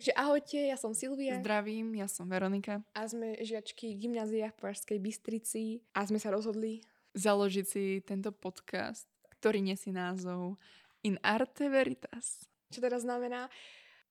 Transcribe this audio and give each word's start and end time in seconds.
Takže 0.00 0.16
ahojte, 0.16 0.56
ja 0.56 0.80
som 0.80 0.96
Silvia. 0.96 1.36
Zdravím, 1.44 1.92
ja 1.92 2.08
som 2.08 2.24
Veronika. 2.24 2.80
A 2.96 3.04
sme 3.04 3.36
žiačky 3.36 3.92
gymnázia 4.00 4.48
v 4.48 4.56
Pražskej 4.56 4.96
Bystrici 4.96 5.84
a 5.92 6.08
sme 6.08 6.16
sa 6.16 6.32
rozhodli 6.32 6.80
založiť 7.12 7.66
si 7.68 8.00
tento 8.00 8.32
podcast, 8.32 9.04
ktorý 9.36 9.60
nesie 9.60 9.92
názov 9.92 10.56
In 11.04 11.20
Arte 11.20 11.68
Veritas. 11.68 12.48
Čo 12.72 12.80
teda 12.80 12.96
znamená? 12.96 13.52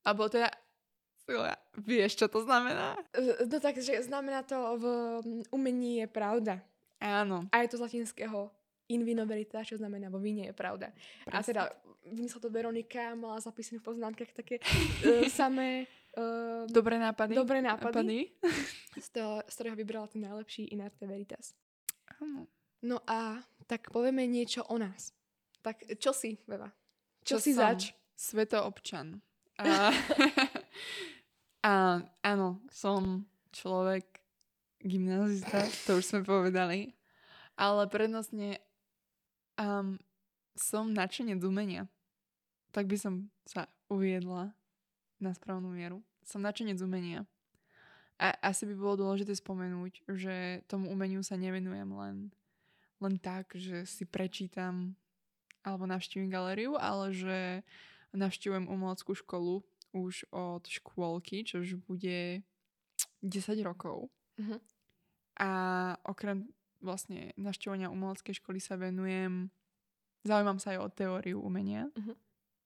Abo 0.05 0.29
teda 0.29 0.53
Vieš, 1.81 2.21
čo 2.21 2.27
to 2.29 2.45
znamená? 2.45 2.93
No 3.49 3.57
takže 3.57 4.05
znamená 4.05 4.45
to 4.45 4.77
v 4.77 4.85
umení 5.49 6.05
je 6.05 6.07
pravda. 6.09 6.61
Áno. 7.01 7.49
A 7.49 7.65
je 7.65 7.73
to 7.73 7.81
z 7.81 7.85
latinského 7.89 8.53
in 8.93 9.01
vino 9.01 9.25
veritas, 9.25 9.65
čo 9.65 9.81
znamená 9.81 10.13
vo 10.13 10.21
víne 10.21 10.49
je 10.49 10.53
pravda. 10.53 10.93
Presne. 11.25 11.33
A 11.33 11.37
teda 11.41 11.63
vymyslela 12.05 12.41
to 12.41 12.49
Veronika, 12.49 13.15
mala 13.15 13.39
zapísané 13.39 13.79
v 13.79 13.87
poznámkach 13.91 14.31
také 14.31 14.59
uh, 14.59 15.27
samé 15.27 15.87
uh, 16.15 16.63
dobré 16.71 16.99
nápady. 16.99 17.35
Dobré 17.35 17.59
nápady. 17.61 17.95
nápady. 17.95 18.19
z, 19.05 19.07
toho, 19.09 19.43
z 19.47 19.53
ktorého 19.53 19.75
vybrala 19.75 20.07
ten 20.07 20.23
najlepší 20.23 20.71
in 20.71 20.83
arte 20.83 21.05
veritas. 21.05 21.53
Áno. 22.19 22.47
No 22.79 23.03
a 23.03 23.43
tak 23.67 23.91
povieme 23.91 24.23
niečo 24.25 24.63
o 24.71 24.79
nás. 24.79 25.11
Tak 25.59 25.83
čo 25.99 26.15
si, 26.15 26.39
Beva? 26.47 26.71
Čo, 27.27 27.37
čo 27.37 27.43
si 27.43 27.51
som? 27.51 27.67
zač? 27.67 27.91
Svetoobčan. 28.15 29.19
A, 29.59 29.91
a 31.69 31.73
áno, 32.23 32.63
som 32.71 33.27
človek 33.51 34.23
gymnazista, 34.79 35.67
to 35.83 35.99
už 35.99 36.05
sme 36.07 36.21
povedali. 36.23 36.95
Ale 37.59 37.91
prednostne 37.91 38.63
um, 39.59 39.99
som 40.59 40.91
nadšenie 40.91 41.39
z 41.39 41.47
umenia. 41.47 41.87
Tak 42.75 42.91
by 42.91 42.97
som 42.99 43.13
sa 43.47 43.71
uviedla 43.87 44.51
na 45.23 45.31
správnu 45.31 45.71
mieru. 45.71 46.03
Som 46.27 46.43
nadšenie 46.43 46.75
z 46.75 46.83
umenia. 46.83 47.23
A 48.19 48.35
asi 48.51 48.67
by 48.67 48.75
bolo 48.75 49.07
dôležité 49.07 49.31
spomenúť, 49.31 50.03
že 50.11 50.67
tomu 50.67 50.91
umeniu 50.91 51.23
sa 51.23 51.39
nevenujem 51.39 51.87
len, 51.87 52.15
len 52.99 53.15
tak, 53.15 53.55
že 53.55 53.87
si 53.87 54.03
prečítam 54.03 54.99
alebo 55.63 55.87
navštívim 55.87 56.27
galériu, 56.27 56.75
ale 56.75 57.15
že 57.15 57.39
navštívujem 58.11 58.67
umeleckú 58.67 59.15
školu 59.15 59.63
už 59.95 60.27
od 60.35 60.67
škôlky, 60.67 61.47
čo 61.47 61.63
už 61.63 61.79
bude 61.87 62.43
10 63.23 63.59
rokov. 63.63 64.11
Uh-huh. 64.35 64.59
A 65.39 65.49
okrem 66.03 66.51
vlastne 66.83 67.31
navštevovania 67.39 67.91
umeleckej 67.91 68.39
školy 68.43 68.59
sa 68.59 68.75
venujem, 68.75 69.51
zaujímam 70.29 70.61
sa 70.61 70.77
aj 70.77 70.79
o 70.85 70.87
teóriu 70.93 71.37
umenia, 71.41 71.89
uh-huh. 71.89 72.13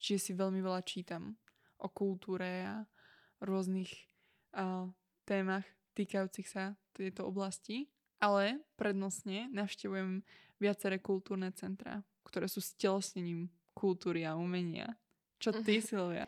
čiže 0.04 0.20
si 0.20 0.32
veľmi 0.36 0.60
veľa 0.60 0.84
čítam 0.84 1.40
o 1.80 1.88
kultúre 1.88 2.68
a 2.68 2.84
rôznych 3.40 3.88
uh, 4.60 4.92
témach 5.24 5.64
týkajúcich 5.96 6.48
sa 6.52 6.76
tejto 6.92 7.24
oblasti, 7.24 7.88
ale 8.20 8.60
prednostne 8.76 9.48
navštevujem 9.56 10.24
viaceré 10.60 11.00
kultúrne 11.00 11.52
centra, 11.56 12.04
ktoré 12.28 12.52
sú 12.52 12.60
stelesnením 12.60 13.48
kultúry 13.76 14.28
a 14.28 14.36
umenia. 14.36 15.00
Čo 15.40 15.56
ty, 15.64 15.80
uh-huh. 15.80 15.88
Silvia? 15.90 16.26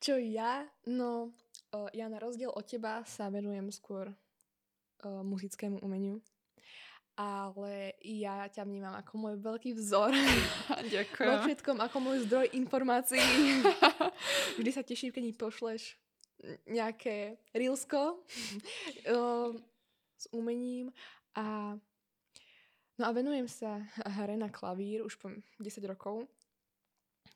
Čo 0.00 0.20
ja? 0.20 0.68
No, 0.84 1.32
uh, 1.72 1.88
ja 1.96 2.08
na 2.12 2.20
rozdiel 2.20 2.52
od 2.52 2.64
teba 2.68 3.00
sa 3.08 3.32
venujem 3.32 3.72
skôr 3.72 4.12
uh, 4.12 5.24
muzickému 5.24 5.80
umeniu 5.80 6.20
ale 7.20 8.00
ja 8.00 8.48
ťa 8.48 8.64
vnímam 8.64 8.96
ako 8.96 9.12
môj 9.20 9.34
veľký 9.44 9.76
vzor. 9.76 10.08
Ďakujem. 10.96 11.28
Vo 11.28 11.36
všetkom 11.44 11.76
ako 11.84 11.96
môj 12.00 12.18
zdroj 12.24 12.48
informácií. 12.56 13.20
Vždy 14.58 14.70
sa 14.72 14.80
teším, 14.80 15.12
keď 15.12 15.22
mi 15.28 15.34
pošleš 15.36 16.00
nejaké 16.64 17.36
rilsko 17.52 18.24
s 20.20 20.24
umením 20.32 20.88
a 21.36 21.76
no 22.96 23.04
a 23.04 23.12
venujem 23.12 23.44
sa 23.44 23.84
hre 24.16 24.40
na 24.40 24.48
klavír 24.48 25.04
už 25.04 25.20
po 25.20 25.28
10 25.60 25.84
rokov. 25.84 26.24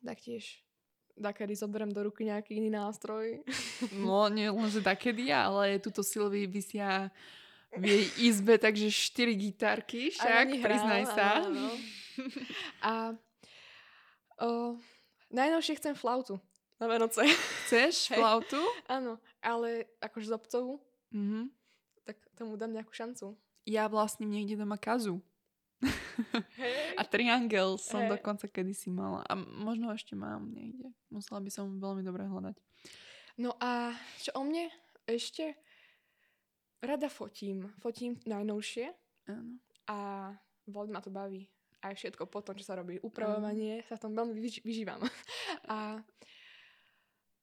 Taktiež 0.00 0.64
dakedy 1.12 1.52
zoberiem 1.52 1.92
do 1.92 2.08
ruky 2.08 2.24
nejaký 2.24 2.56
iný 2.56 2.72
nástroj. 2.72 3.44
No, 3.92 4.32
nie 4.32 4.48
len, 4.48 4.68
že 4.72 4.80
dakedy, 4.80 5.28
ale 5.28 5.76
tuto 5.78 6.00
Silvii 6.00 6.48
vysia 6.48 7.12
v 7.78 7.84
jej 7.84 8.04
izbe, 8.30 8.54
takže 8.58 8.90
štyri 8.90 9.34
gitárky, 9.34 10.14
však, 10.14 10.46
hrál, 10.58 10.62
priznaj 10.62 11.02
sa. 11.10 11.28
Áno, 11.42 11.48
áno. 11.50 11.68
A 12.88 12.92
o, 14.38 14.78
najnovšie 15.34 15.78
chcem 15.82 15.94
flautu 15.98 16.38
na 16.78 16.86
Vianoce. 16.90 17.22
Chceš 17.66 18.12
hey. 18.12 18.18
flautu? 18.18 18.60
Áno, 18.90 19.18
ale 19.40 19.88
akože 20.02 20.30
z 20.30 20.34
obcovu. 20.34 20.72
Mm-hmm. 21.14 21.44
Tak 22.04 22.16
tomu 22.36 22.58
dám 22.58 22.74
nejakú 22.74 22.92
šancu. 22.92 23.38
Ja 23.64 23.88
vlastním 23.88 24.34
niekde 24.34 24.60
doma 24.60 24.76
kazu. 24.76 25.22
Hey. 26.54 26.94
A 26.94 27.02
triangel 27.02 27.74
som 27.76 28.06
hey. 28.06 28.14
dokonca 28.14 28.46
kedysi 28.46 28.86
mala. 28.88 29.26
A 29.26 29.34
možno 29.34 29.90
ešte 29.90 30.14
mám 30.14 30.46
niekde. 30.54 30.94
Musela 31.10 31.42
by 31.42 31.50
som 31.50 31.82
veľmi 31.82 32.06
dobre 32.06 32.24
hľadať. 32.24 32.54
No 33.34 33.58
a 33.58 33.90
čo 34.22 34.30
o 34.38 34.46
mne 34.46 34.70
ešte? 35.10 35.58
Rada 36.84 37.08
fotím. 37.08 37.72
Fotím 37.80 38.20
najnovšie. 38.28 38.92
Áno. 39.32 39.56
A 39.88 39.96
veľmi 40.68 40.92
ma 40.92 41.00
to 41.00 41.12
baví. 41.12 41.48
Aj 41.84 41.92
všetko 41.92 42.28
po 42.28 42.40
tom, 42.40 42.56
čo 42.56 42.64
sa 42.64 42.76
robí. 42.76 42.96
Upravovanie, 43.00 43.84
uh. 43.84 43.86
sa 43.88 44.00
v 44.00 44.02
tom 44.08 44.12
veľmi 44.16 44.36
vyž- 44.40 44.64
vyžívam. 44.64 45.00
a, 45.72 46.00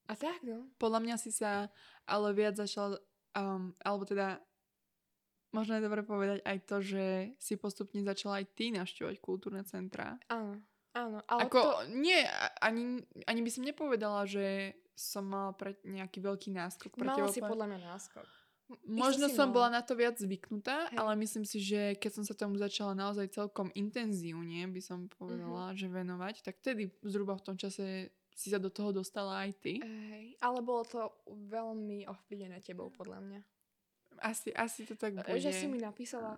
a 0.09 0.13
tak, 0.17 0.41
no. 0.41 0.69
Podľa 0.81 0.99
mňa 1.01 1.15
si 1.21 1.29
sa 1.33 1.69
ale 2.09 2.33
viac 2.33 2.57
začal, 2.57 2.97
um, 3.37 3.73
alebo 3.85 4.05
teda 4.05 4.41
možno 5.53 5.77
je 5.77 5.85
dobre 5.85 6.01
povedať 6.01 6.39
aj 6.41 6.57
to, 6.65 6.77
že 6.81 7.05
si 7.37 7.53
postupne 7.59 8.01
začala 8.01 8.41
aj 8.41 8.45
ty 8.57 8.73
navštevovať 8.73 9.17
kultúrne 9.21 9.61
centrá. 9.67 10.17
Áno, 10.31 10.57
áno. 10.97 11.21
Ale 11.29 11.39
Ako, 11.45 11.59
to... 11.61 11.69
nie, 11.93 12.25
ani, 12.61 13.03
ani 13.29 13.41
by 13.45 13.49
som 13.53 13.63
nepovedala, 13.67 14.25
že 14.25 14.73
som 14.97 15.25
mala 15.25 15.53
pre 15.53 15.77
nejaký 15.85 16.21
veľký 16.21 16.49
náskok. 16.53 16.93
Pre 16.93 17.05
Mala 17.05 17.29
si 17.29 17.41
podľa 17.41 17.67
mňa 17.73 17.79
náskok. 17.93 18.40
Možno 18.87 19.27
som 19.31 19.51
bola 19.51 19.69
na 19.69 19.81
to 19.83 19.95
viac 19.95 20.15
zvyknutá, 20.17 20.91
Hej. 20.91 20.97
ale 20.97 21.11
myslím 21.19 21.43
si, 21.43 21.59
že 21.59 21.95
keď 21.99 22.11
som 22.21 22.23
sa 22.27 22.35
tomu 22.35 22.55
začala 22.55 22.95
naozaj 22.95 23.31
celkom 23.31 23.71
intenzívne, 23.75 24.67
by 24.71 24.81
som 24.81 25.11
povedala, 25.19 25.71
uh-huh. 25.71 25.77
že 25.77 25.87
venovať, 25.91 26.45
tak 26.45 26.59
vtedy 26.63 26.91
zhruba 27.03 27.35
v 27.35 27.45
tom 27.45 27.55
čase 27.59 28.11
si 28.35 28.47
sa 28.49 28.57
do 28.57 28.71
toho 28.71 28.95
dostala 28.95 29.43
aj 29.45 29.51
ty. 29.59 29.83
Hej, 29.83 30.39
ale 30.39 30.59
bolo 30.63 30.87
to 30.87 31.11
veľmi 31.27 32.07
ovplyvnené 32.07 32.63
tebou, 32.63 32.89
podľa 32.89 33.19
mňa. 33.21 33.39
Asi, 34.21 34.53
asi 34.53 34.85
to 34.87 34.95
tak 34.95 35.17
bude. 35.17 35.27
Že 35.27 35.51
si 35.51 35.65
mi 35.67 35.81
napísala, 35.81 36.37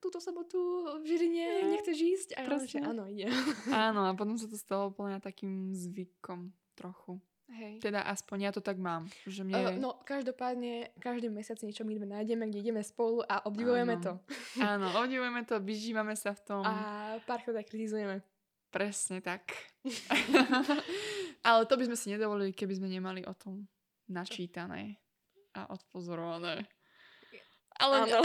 túto 0.00 0.18
sobotu 0.18 0.58
v 1.00 1.04
Žiline 1.04 1.76
nechceš 1.76 1.98
ísť? 1.98 2.28
A 2.40 2.48
ja 2.48 2.56
že 2.64 2.80
áno, 2.80 3.04
ide. 3.06 3.28
Áno, 3.68 4.08
a 4.08 4.16
potom 4.16 4.40
sa 4.40 4.48
to 4.48 4.56
stalo 4.56 4.90
úplne 4.90 5.20
takým 5.20 5.76
zvykom 5.76 6.50
trochu. 6.74 7.20
Hej. 7.50 7.82
Teda 7.82 8.06
aspoň 8.06 8.36
ja 8.46 8.50
to 8.54 8.62
tak 8.62 8.78
mám. 8.78 9.10
Že 9.26 9.42
mne... 9.42 9.58
uh, 9.58 9.74
no, 9.82 9.98
každopádne, 10.06 10.94
každý 11.02 11.26
mesiac 11.26 11.58
niečo 11.58 11.82
my 11.82 11.98
nájdeme, 11.98 12.46
kde 12.46 12.62
ideme 12.62 12.82
spolu 12.86 13.26
a 13.26 13.42
obdivujeme 13.42 13.98
Áno. 13.98 14.04
to. 14.06 14.12
Áno, 14.62 14.86
obdivujeme 14.94 15.42
to, 15.42 15.58
vyžívame 15.58 16.14
sa 16.14 16.30
v 16.30 16.40
tom. 16.46 16.62
A 16.62 17.18
párkrát 17.26 17.58
aj 17.58 17.66
kritizujeme. 17.66 18.22
Presne 18.70 19.18
tak. 19.18 19.50
Ale 21.46 21.66
to 21.66 21.74
by 21.74 21.90
sme 21.90 21.98
si 21.98 22.14
nedovolili, 22.14 22.54
keby 22.54 22.78
sme 22.78 22.86
nemali 22.86 23.26
o 23.26 23.34
tom 23.34 23.66
načítané 24.06 25.02
a 25.58 25.66
odpozorované. 25.74 26.70
Ale 27.82 28.06
Áno. 28.06 28.22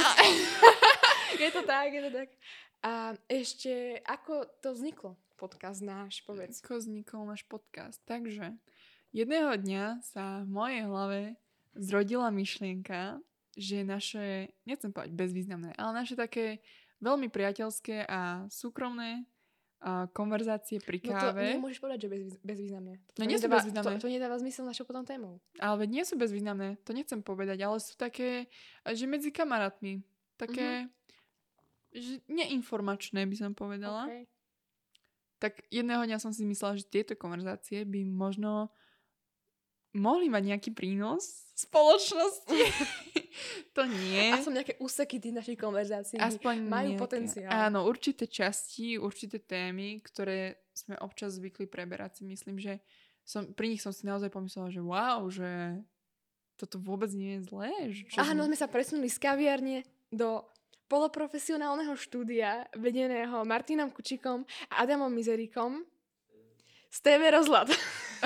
je 1.43 1.49
to 1.49 1.65
tak, 1.65 1.89
je 1.89 2.01
to 2.05 2.11
tak. 2.13 2.29
A 2.85 3.17
ešte, 3.25 3.97
ako 4.05 4.45
to 4.61 4.77
vzniklo? 4.77 5.17
Podcast 5.35 5.81
náš, 5.81 6.21
povedz. 6.21 6.61
Ako 6.61 6.77
vznikol 6.77 7.25
náš 7.25 7.41
podcast? 7.49 7.97
Takže, 8.05 8.53
Jedného 9.15 9.55
dňa 9.55 10.03
sa 10.03 10.43
v 10.43 10.49
mojej 10.51 10.81
hlave 10.83 11.19
zrodila 11.71 12.27
myšlienka, 12.35 13.23
že 13.55 13.87
naše, 13.87 14.51
nechcem 14.67 14.91
povedať 14.91 15.15
bezvýznamné, 15.15 15.71
ale 15.79 16.03
naše 16.03 16.19
také 16.19 16.59
veľmi 16.99 17.31
priateľské 17.31 18.03
a 18.11 18.43
súkromné 18.51 19.23
a 19.79 20.11
konverzácie 20.11 20.83
pri 20.83 20.99
káve. 20.99 21.47
No 21.47 21.47
to 21.47 21.57
nemôžeš 21.63 21.79
povedať, 21.79 21.99
že 22.03 22.09
bez, 22.11 22.21
bezvýznamné. 22.43 22.93
To, 23.15 23.19
no 23.23 23.23
nie 23.23 23.39
sú 23.39 23.47
bezvýznamné. 23.47 23.95
To, 23.95 24.03
to 24.03 24.11
nedáva 24.11 24.35
zmysel 24.35 24.67
našou 24.67 24.83
potom 24.83 25.07
témou. 25.07 25.39
Ale 25.63 25.87
nie 25.87 26.03
sú 26.03 26.19
bezvýznamné, 26.19 26.83
to 26.83 26.91
nechcem 26.91 27.23
povedať, 27.23 27.63
ale 27.63 27.79
sú 27.79 27.95
také, 27.95 28.51
že 28.83 29.07
medzi 29.07 29.31
kamarátmi. 29.31 30.03
Také, 30.35 30.91
mm-hmm. 30.91 31.95
že 31.95 32.13
neinformačné 32.27 33.23
by 33.23 33.35
som 33.39 33.55
povedala. 33.55 34.11
Okay. 34.11 34.27
Tak 35.39 35.63
jedného 35.71 36.03
dňa 36.03 36.19
som 36.19 36.35
si 36.35 36.43
myslela, 36.43 36.75
že 36.75 36.83
tieto 36.83 37.15
konverzácie 37.15 37.87
by 37.87 38.03
možno 38.03 38.75
mohli 39.95 40.27
mať 40.27 40.43
nejaký 40.53 40.71
prínos 40.75 41.47
spoločnosti. 41.55 42.59
to 43.75 43.87
nie. 43.87 44.35
A 44.35 44.43
som 44.43 44.51
nejaké 44.51 44.75
úseky 44.83 45.23
tých 45.23 45.31
našich 45.31 45.57
konverzácií. 45.57 46.19
Aspoň 46.19 46.67
majú 46.67 46.91
nejaké, 46.93 47.01
potenciál. 47.01 47.49
Áno, 47.49 47.87
určité 47.87 48.27
časti, 48.27 48.99
určité 48.99 49.39
témy, 49.39 50.03
ktoré 50.03 50.67
sme 50.75 50.99
občas 50.99 51.39
zvykli 51.39 51.65
preberať, 51.71 52.21
si 52.21 52.23
myslím, 52.27 52.59
že 52.59 52.83
som, 53.23 53.47
pri 53.55 53.71
nich 53.71 53.81
som 53.81 53.95
si 53.95 54.03
naozaj 54.05 54.29
pomyslela, 54.29 54.69
že 54.69 54.83
wow, 54.83 55.23
že 55.31 55.79
toto 56.59 56.77
vôbec 56.77 57.09
nie 57.15 57.39
je 57.39 57.41
zlé. 57.47 57.71
Že 57.89 58.19
Áno, 58.19 58.45
sme 58.45 58.59
sa 58.59 58.67
presunuli 58.67 59.07
z 59.07 59.17
kaviarne 59.17 59.87
do 60.11 60.43
poloprofesionálneho 60.85 61.97
štúdia 61.97 62.69
vedeného 62.77 63.41
Martinom 63.47 63.89
Kučikom 63.89 64.45
a 64.69 64.85
Adamom 64.85 65.09
Mizerikom 65.09 65.81
z 66.93 66.97
TV 67.01 67.33
Rozhľad. 67.33 67.73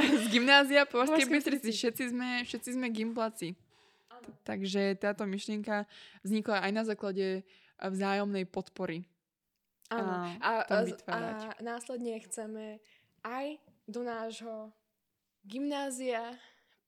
z 0.24 0.26
gymnázia 0.32 0.84
po 0.86 1.02
Považskej 1.04 1.28
Bystrici. 1.30 1.70
Všetci 1.72 2.04
sme, 2.12 2.30
všetci 2.46 2.70
sme 2.76 2.88
gympláci. 2.90 3.56
Takže 4.46 4.94
táto 5.00 5.26
myšlienka 5.26 5.90
vznikla 6.22 6.62
aj 6.62 6.72
na 6.76 6.84
základe 6.86 7.42
vzájomnej 7.80 8.46
podpory. 8.46 9.08
Áno. 9.90 10.38
A 10.44 10.68
A, 10.70 10.86
a, 11.10 11.18
následne 11.66 12.20
chceme 12.22 12.78
aj 13.26 13.58
do 13.90 14.06
nášho 14.06 14.70
gymnázia 15.50 16.38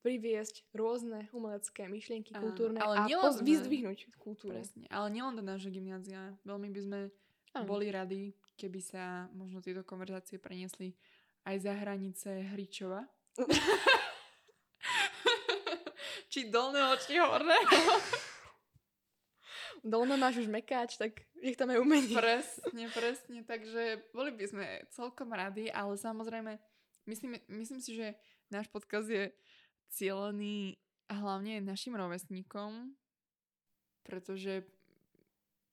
priviesť 0.01 0.65
rôzne 0.73 1.29
umelecké 1.33 1.85
myšlienky 1.85 2.33
Áno, 2.33 2.49
kultúrne 2.49 2.81
ale 2.81 2.95
a 2.97 3.01
nielen 3.05 3.25
poz- 3.25 3.41
vyzdvihnúť 3.41 3.99
kultúru. 4.17 4.57
Presne. 4.57 4.85
Ale 4.89 5.07
nielen 5.13 5.37
do 5.37 5.45
nášho 5.45 5.69
gymnázia. 5.69 6.33
Veľmi 6.45 6.69
by 6.73 6.81
sme 6.81 6.99
Áno. 7.53 7.65
boli 7.69 7.89
radi, 7.93 8.33
keby 8.57 8.81
sa 8.81 9.29
možno 9.33 9.61
tieto 9.61 9.85
konverzácie 9.85 10.41
preniesli 10.41 10.93
aj 11.45 11.57
za 11.59 11.73
hranice 11.73 12.29
Hričova. 12.53 13.05
či 16.31 16.47
dolného, 16.47 16.95
či 17.01 17.19
horného. 17.19 17.71
Dolno 19.81 20.13
máš 20.13 20.45
už 20.45 20.47
mekáč, 20.47 21.01
tak 21.01 21.25
nech 21.41 21.57
tam 21.57 21.73
aj 21.73 21.81
umenie. 21.81 22.13
presne, 22.13 22.85
presne. 22.93 23.41
Takže 23.41 24.13
boli 24.13 24.29
by 24.29 24.45
sme 24.45 24.65
celkom 24.93 25.33
radi, 25.33 25.73
ale 25.73 25.97
samozrejme, 25.97 26.53
myslím, 27.09 27.41
myslím 27.49 27.81
si, 27.81 27.97
že 27.97 28.13
náš 28.53 28.69
podcast 28.69 29.09
je 29.09 29.33
cieľený 29.89 30.77
hlavne 31.09 31.65
našim 31.65 31.97
rovesníkom, 31.97 32.94
pretože 34.05 34.69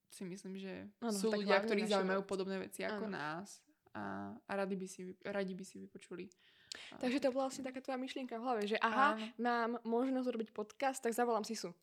si 0.09 0.25
myslím, 0.25 0.56
že 0.56 0.88
Áno, 1.05 1.12
sú 1.12 1.29
ľudia, 1.29 1.61
ktorí 1.61 1.85
zaujímajú 1.85 2.25
podobné 2.25 2.64
veci 2.64 2.81
ako 2.82 3.12
Áno. 3.12 3.14
nás 3.14 3.61
a, 3.99 4.03
a 4.39 4.53
radi, 4.55 4.79
by 4.79 4.87
si, 4.87 5.03
radi 5.27 5.53
by 5.53 5.65
si 5.67 5.83
vypočuli. 5.83 6.31
Takže 7.03 7.19
to 7.19 7.33
bola 7.33 7.49
vlastne 7.49 7.67
taká 7.67 7.83
tvoja 7.83 7.99
myšlienka 7.99 8.39
v 8.39 8.45
hlave, 8.45 8.62
že 8.65 8.79
aha, 8.79 9.17
Áno. 9.17 9.27
mám 9.41 9.71
možnosť 9.83 10.29
robiť 10.29 10.49
podcast, 10.53 11.03
tak 11.03 11.17
zavolám 11.17 11.43
si 11.43 11.59
sú. 11.59 11.75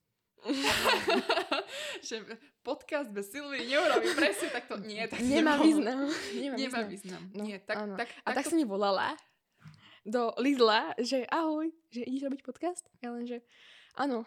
že 2.08 2.22
podcast 2.62 3.10
bez 3.10 3.34
Silvy 3.34 3.66
neurobí 3.66 4.14
presne, 4.14 4.54
tak 4.54 4.70
to 4.70 4.78
nie. 4.78 5.02
Tak 5.10 5.20
Nemá 5.26 5.58
nebolo. 5.58 5.66
význam. 5.66 6.00
Nemá, 6.38 6.56
Nemá 6.56 6.80
význam. 6.86 6.88
význam. 6.88 7.22
No, 7.34 7.42
nie, 7.44 7.58
tak, 7.60 7.76
áno. 7.82 7.96
tak, 7.98 8.10
A 8.24 8.30
tak 8.32 8.46
som 8.46 8.56
mi 8.56 8.66
volala 8.66 9.18
do 10.06 10.30
Lidla, 10.38 10.94
že 11.02 11.26
ahoj, 11.26 11.66
že 11.90 12.06
ideš 12.06 12.30
robiť 12.30 12.42
podcast? 12.46 12.86
Ja 13.02 13.10
len, 13.10 13.26
že 13.26 13.42
áno. 13.98 14.22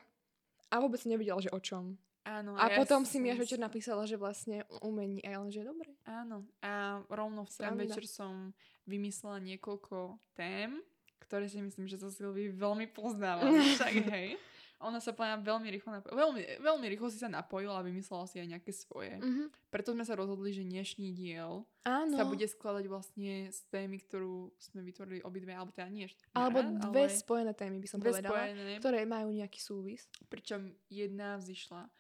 A 0.69 0.83
vôbec 0.83 0.99
som 0.99 1.09
nevedela, 1.09 1.39
že 1.39 1.55
o 1.55 1.61
čom. 1.63 1.95
Áno, 2.29 2.61
A 2.61 2.69
ja 2.69 2.77
potom 2.77 3.09
si 3.09 3.17
mi 3.17 3.33
až 3.33 3.41
večer 3.41 3.57
napísala, 3.57 4.05
že 4.05 4.21
vlastne 4.21 4.69
umení. 4.85 5.25
A 5.25 5.33
ja 5.33 5.39
len, 5.41 5.49
že 5.49 5.65
dobre. 5.65 5.97
Áno. 6.05 6.45
A 6.61 7.01
rovno 7.09 7.49
v 7.49 7.51
ten 7.57 7.73
večer 7.73 8.05
som 8.05 8.53
vymyslela 8.85 9.41
niekoľko 9.41 10.21
tém, 10.37 10.77
ktoré 11.25 11.49
si 11.49 11.65
myslím, 11.65 11.89
že 11.89 11.97
so 11.97 12.13
Silvy 12.13 12.53
veľmi 12.53 12.93
poznávam. 12.93 13.49
Však 13.81 14.13
hej. 14.13 14.37
Ona 14.79 15.03
sa 15.03 15.11
mňa 15.11 15.43
veľmi 15.43 15.75
rýchlo 15.75 15.91
napojila. 15.91 16.15
Veľmi, 16.23 16.43
veľmi 16.63 16.87
rýchlo 16.95 17.11
si 17.11 17.19
sa 17.19 17.27
napojila 17.27 17.83
a 17.83 17.83
vymyslela 17.83 18.31
si 18.31 18.39
aj 18.39 18.47
nejaké 18.47 18.71
svoje. 18.71 19.19
Mhm. 19.19 19.51
Preto 19.75 19.91
sme 19.91 20.07
sa 20.07 20.15
rozhodli, 20.15 20.55
že 20.55 20.63
dnešný 20.63 21.11
diel 21.19 21.67
Áno. 21.83 22.15
sa 22.15 22.23
bude 22.23 22.47
skladať 22.47 22.87
vlastne 22.87 23.51
z 23.51 23.61
témy, 23.75 23.99
ktorú 24.07 24.55
sme 24.61 24.87
vytvorili 24.87 25.19
obidve, 25.27 25.51
alebo 25.51 25.75
teda 25.75 25.91
nie 25.91 26.07
Alebo 26.31 26.63
dve 26.93 27.11
ale 27.11 27.19
spojené 27.19 27.53
témy 27.59 27.83
by 27.83 27.89
som 27.91 27.99
dve 27.99 28.15
povedala, 28.15 28.39
spojené, 28.39 28.79
ktoré 28.79 29.01
majú 29.03 29.29
nejaký 29.35 29.59
súvis. 29.59 30.07
pričom 30.31 30.71
jedna 30.87 31.43
vzýšla 31.43 31.91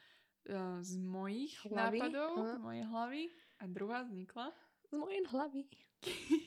uh, 0.49 0.81
z 0.81 0.97
mojich 0.99 1.55
Hlavy, 1.65 1.99
nápadov, 2.01 2.33
aha. 2.37 2.49
z 2.49 2.59
mojej 2.59 2.85
hlavy 2.89 3.23
a 3.59 3.63
druhá 3.67 3.99
vznikla 4.03 4.47
Z 4.89 4.93
mojej 4.97 5.23
hlavy. 5.29 5.63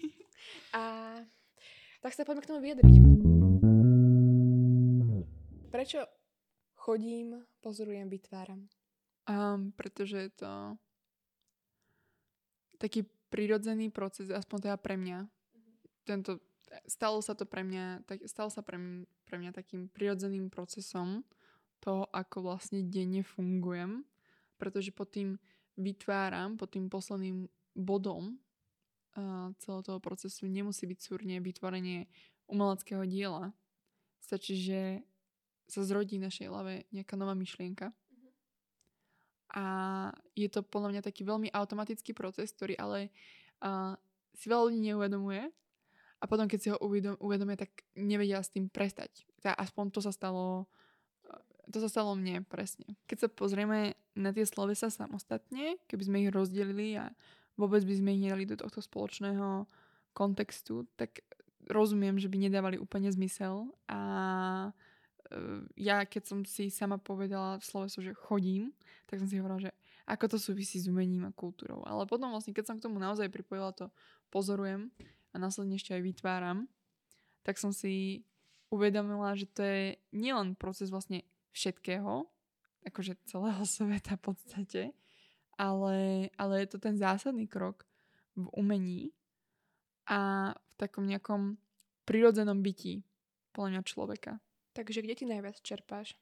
A 0.78 0.84
tak 2.02 2.18
sa 2.18 2.26
poďme 2.26 2.42
k 2.42 2.50
tomu 2.50 2.60
vyjadriť. 2.66 2.94
Prečo 5.70 6.02
chodím, 6.82 7.46
pozorujem, 7.62 8.10
vytváram? 8.10 8.66
Um, 9.30 9.70
pretože 9.78 10.18
je 10.18 10.32
to 10.34 10.52
taký 12.82 13.06
prirodzený 13.30 13.94
proces, 13.94 14.34
aspoň 14.34 14.58
teda 14.66 14.78
pre 14.82 14.98
mňa. 14.98 15.30
Tento, 16.04 16.42
stalo 16.90 17.22
sa 17.22 17.38
to 17.38 17.46
pre 17.46 17.62
mňa, 17.62 18.04
tak, 18.10 18.26
stalo 18.26 18.50
sa 18.50 18.66
pre 18.66 18.82
mňa, 18.82 19.06
pre 19.30 19.36
mňa 19.38 19.52
takým 19.54 19.88
prirodzeným 19.94 20.50
procesom 20.50 21.22
toho, 21.82 22.06
ako 22.14 22.54
vlastne 22.54 22.86
denne 22.86 23.26
fungujem, 23.26 24.06
pretože 24.62 24.94
pod 24.94 25.10
tým 25.10 25.42
vytváram, 25.76 26.56
pod 26.56 26.70
tým 26.70 26.88
posledným 26.88 27.50
bodom 27.74 28.38
uh, 29.18 29.50
celého 29.58 29.82
toho 29.82 30.00
procesu 30.00 30.46
nemusí 30.46 30.86
byť 30.86 31.00
súrne 31.02 31.42
vytvorenie 31.42 32.06
umeleckého 32.46 33.02
diela. 33.10 33.52
Stačí, 34.22 34.62
že 34.62 35.02
sa 35.66 35.82
zrodí 35.82 36.22
v 36.22 36.30
našej 36.30 36.48
hlave 36.52 36.86
nejaká 36.94 37.18
nová 37.18 37.34
myšlienka 37.34 37.90
a 39.52 39.66
je 40.32 40.48
to 40.48 40.64
podľa 40.64 40.96
mňa 40.96 41.02
taký 41.04 41.28
veľmi 41.28 41.52
automatický 41.52 42.16
proces, 42.16 42.56
ktorý 42.56 42.80
ale 42.80 43.12
uh, 43.60 44.00
si 44.32 44.48
veľa 44.48 44.72
ľudí 44.72 44.80
neuvedomuje 44.80 45.44
a 46.22 46.24
potom, 46.24 46.48
keď 46.48 46.60
si 46.60 46.72
ho 46.72 46.78
uvedom, 46.80 47.20
uvedomia, 47.20 47.60
tak 47.60 47.84
nevedia 48.00 48.40
s 48.40 48.54
tým 48.54 48.72
prestať. 48.72 49.28
Teda 49.44 49.58
aspoň 49.60 49.92
to 49.92 50.00
sa 50.00 50.16
stalo 50.16 50.72
to 51.70 51.78
sa 51.84 51.90
stalo 51.92 52.18
mne 52.18 52.42
presne. 52.48 52.98
Keď 53.06 53.18
sa 53.18 53.30
pozrieme 53.30 53.94
na 54.18 54.34
tie 54.34 54.48
slovesa 54.48 54.90
samostatne, 54.90 55.78
keby 55.86 56.04
sme 56.04 56.18
ich 56.26 56.34
rozdelili 56.34 56.98
a 56.98 57.14
vôbec 57.60 57.86
by 57.86 57.94
sme 57.94 58.10
ich 58.18 58.24
nedali 58.26 58.50
do 58.50 58.58
tohto 58.58 58.82
spoločného 58.82 59.70
kontextu, 60.12 60.90
tak 60.98 61.22
rozumiem, 61.70 62.18
že 62.18 62.28
by 62.28 62.38
nedávali 62.50 62.82
úplne 62.82 63.08
zmysel 63.14 63.70
a 63.88 64.02
e, 65.30 65.64
ja 65.78 66.04
keď 66.04 66.24
som 66.26 66.40
si 66.44 66.74
sama 66.74 66.98
povedala 66.98 67.62
sloveso, 67.62 68.02
že 68.02 68.18
chodím, 68.18 68.74
tak 69.06 69.22
som 69.22 69.30
si 69.30 69.38
hovorila, 69.38 69.70
že 69.70 69.72
ako 70.10 70.36
to 70.36 70.38
súvisí 70.42 70.82
s 70.82 70.90
umením 70.90 71.30
a 71.30 71.32
kultúrou. 71.32 71.86
Ale 71.86 72.04
potom 72.10 72.34
vlastne, 72.34 72.52
keď 72.52 72.74
som 72.74 72.76
k 72.82 72.86
tomu 72.90 72.98
naozaj 72.98 73.32
pripojila 73.32 73.72
to 73.72 73.88
pozorujem 74.34 74.92
a 75.32 75.36
následne 75.40 75.78
ešte 75.78 75.96
aj 75.96 76.02
vytváram, 76.04 76.68
tak 77.46 77.56
som 77.62 77.72
si 77.72 78.26
uvedomila, 78.72 79.36
že 79.36 79.48
to 79.52 79.62
je 79.62 79.84
nielen 80.16 80.56
proces 80.56 80.92
vlastne 80.92 81.28
všetkého, 81.52 82.28
akože 82.88 83.20
celého 83.28 83.64
sveta 83.78 84.18
v 84.18 84.24
podstate, 84.24 84.82
ale, 85.56 86.28
ale 86.36 86.54
je 86.66 86.68
to 86.74 86.78
ten 86.82 86.98
zásadný 86.98 87.46
krok 87.46 87.86
v 88.34 88.48
umení 88.56 89.12
a 90.10 90.52
v 90.56 90.74
takom 90.80 91.06
nejakom 91.06 91.62
prirodzenom 92.08 92.60
bytí 92.66 93.06
podľa 93.54 93.70
mňa 93.78 93.82
človeka. 93.86 94.32
Takže 94.72 95.04
kde 95.04 95.16
ty 95.20 95.24
najviac 95.28 95.60
čerpáš? 95.62 96.16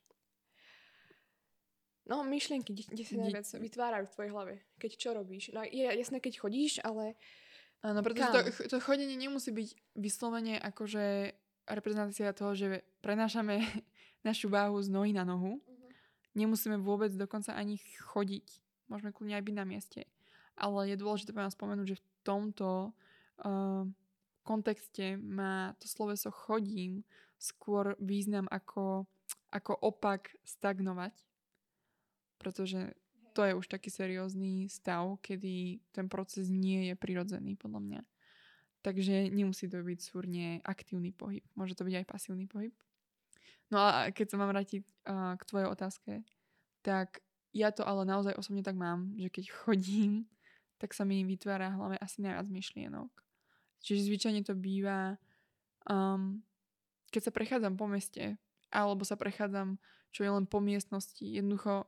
No, 2.10 2.26
myšlienky, 2.26 2.74
kde, 2.74 3.06
sa 3.06 3.22
najviac 3.22 3.46
vytvárajú 3.46 4.04
v 4.10 4.14
tvojej 4.18 4.30
hlave? 4.34 4.54
Keď 4.82 4.90
čo 4.98 5.10
robíš? 5.14 5.54
No, 5.54 5.62
je 5.62 5.86
jasné, 5.86 6.18
keď 6.18 6.42
chodíš, 6.42 6.82
ale 6.82 7.14
Áno, 7.80 8.04
pretože 8.04 8.28
to, 8.28 8.76
to 8.76 8.78
chodenie 8.82 9.16
nemusí 9.16 9.48
byť 9.54 9.68
vyslovene 9.96 10.60
akože 10.60 11.32
reprezentácia 11.72 12.36
toho, 12.36 12.52
že 12.54 12.82
prenášame 13.00 13.62
našu 14.28 14.50
váhu 14.50 14.78
z 14.82 14.88
nohy 14.90 15.14
na 15.14 15.24
nohu. 15.24 15.62
Nemusíme 16.34 16.78
vôbec 16.78 17.10
dokonca 17.14 17.54
ani 17.54 17.82
chodiť. 18.14 18.46
Môžeme 18.86 19.10
kľudne 19.10 19.38
aj 19.38 19.44
byť 19.46 19.54
na 19.56 19.66
mieste. 19.66 20.00
Ale 20.54 20.90
je 20.90 21.00
dôležité 21.00 21.34
pre 21.34 21.46
nás 21.46 21.54
spomenúť, 21.54 21.96
že 21.96 21.98
v 21.98 22.04
tomto 22.22 22.90
uh, 22.90 23.82
kontexte 24.42 25.18
má 25.18 25.74
to 25.78 25.86
sloveso 25.86 26.30
chodím 26.30 27.02
skôr 27.40 27.96
význam 27.96 28.44
ako, 28.52 29.08
ako 29.50 29.72
opak 29.80 30.36
stagnovať. 30.44 31.16
Pretože 32.36 32.94
to 33.32 33.46
je 33.46 33.56
už 33.56 33.66
taký 33.70 33.88
seriózny 33.88 34.68
stav, 34.68 35.16
kedy 35.22 35.80
ten 35.94 36.06
proces 36.10 36.50
nie 36.50 36.92
je 36.92 36.94
prirodzený, 36.98 37.56
podľa 37.56 37.80
mňa. 37.80 38.00
Takže 38.80 39.28
nemusí 39.28 39.68
to 39.68 39.84
byť 39.84 40.00
súrne 40.00 40.64
aktívny 40.64 41.12
pohyb. 41.12 41.44
Môže 41.52 41.76
to 41.76 41.84
byť 41.84 42.00
aj 42.00 42.06
pasívny 42.08 42.48
pohyb. 42.48 42.72
No 43.68 43.78
a 43.78 44.08
keď 44.10 44.34
sa 44.34 44.36
mám 44.40 44.50
vrátiť 44.50 44.82
uh, 45.06 45.36
k 45.36 45.42
tvojej 45.46 45.68
otázke, 45.68 46.12
tak 46.80 47.20
ja 47.52 47.70
to 47.70 47.84
ale 47.86 48.06
naozaj 48.06 48.34
osobne 48.34 48.64
tak 48.64 48.74
mám, 48.74 49.14
že 49.14 49.28
keď 49.30 49.44
chodím, 49.62 50.26
tak 50.80 50.96
sa 50.96 51.04
mi 51.04 51.22
vytvára 51.22 51.70
v 51.70 51.76
hlave 51.76 51.96
asi 52.00 52.24
najviac 52.24 52.48
myšlienok. 52.48 53.12
Čiže 53.80 54.08
zvyčajne 54.08 54.42
to 54.44 54.56
býva, 54.56 55.16
um, 55.88 56.40
keď 57.12 57.28
sa 57.28 57.32
prechádzam 57.32 57.76
po 57.76 57.84
meste, 57.88 58.36
alebo 58.72 59.04
sa 59.04 59.16
prechádzam, 59.16 59.76
čo 60.12 60.24
je 60.24 60.30
len 60.30 60.44
po 60.48 60.60
miestnosti. 60.60 61.22
Jednoducho 61.22 61.84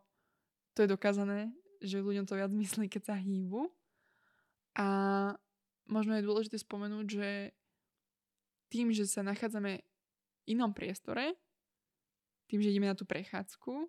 to 0.76 0.84
je 0.84 0.92
dokázané, 0.92 1.52
že 1.80 2.04
ľuďom 2.04 2.28
to 2.28 2.36
viac 2.36 2.52
myslí, 2.62 2.86
keď 2.92 3.12
sa 3.12 3.16
hýbu. 3.16 3.68
A 4.76 4.86
možno 5.88 6.18
je 6.18 6.26
dôležité 6.26 6.56
spomenúť, 6.60 7.06
že 7.06 7.28
tým, 8.72 8.90
že 8.94 9.04
sa 9.04 9.20
nachádzame 9.26 9.82
v 9.82 9.84
inom 10.48 10.72
priestore, 10.72 11.36
tým, 12.48 12.60
že 12.64 12.72
ideme 12.72 12.88
na 12.88 12.96
tú 12.96 13.04
prechádzku, 13.04 13.88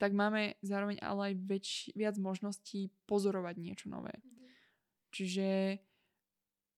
tak 0.00 0.16
máme 0.18 0.58
zároveň 0.66 0.98
ale 0.98 1.32
aj 1.32 1.34
väč, 1.46 1.66
viac 1.94 2.18
možností 2.18 2.90
pozorovať 3.06 3.54
niečo 3.60 3.86
nové. 3.86 4.18
Čiže 5.14 5.78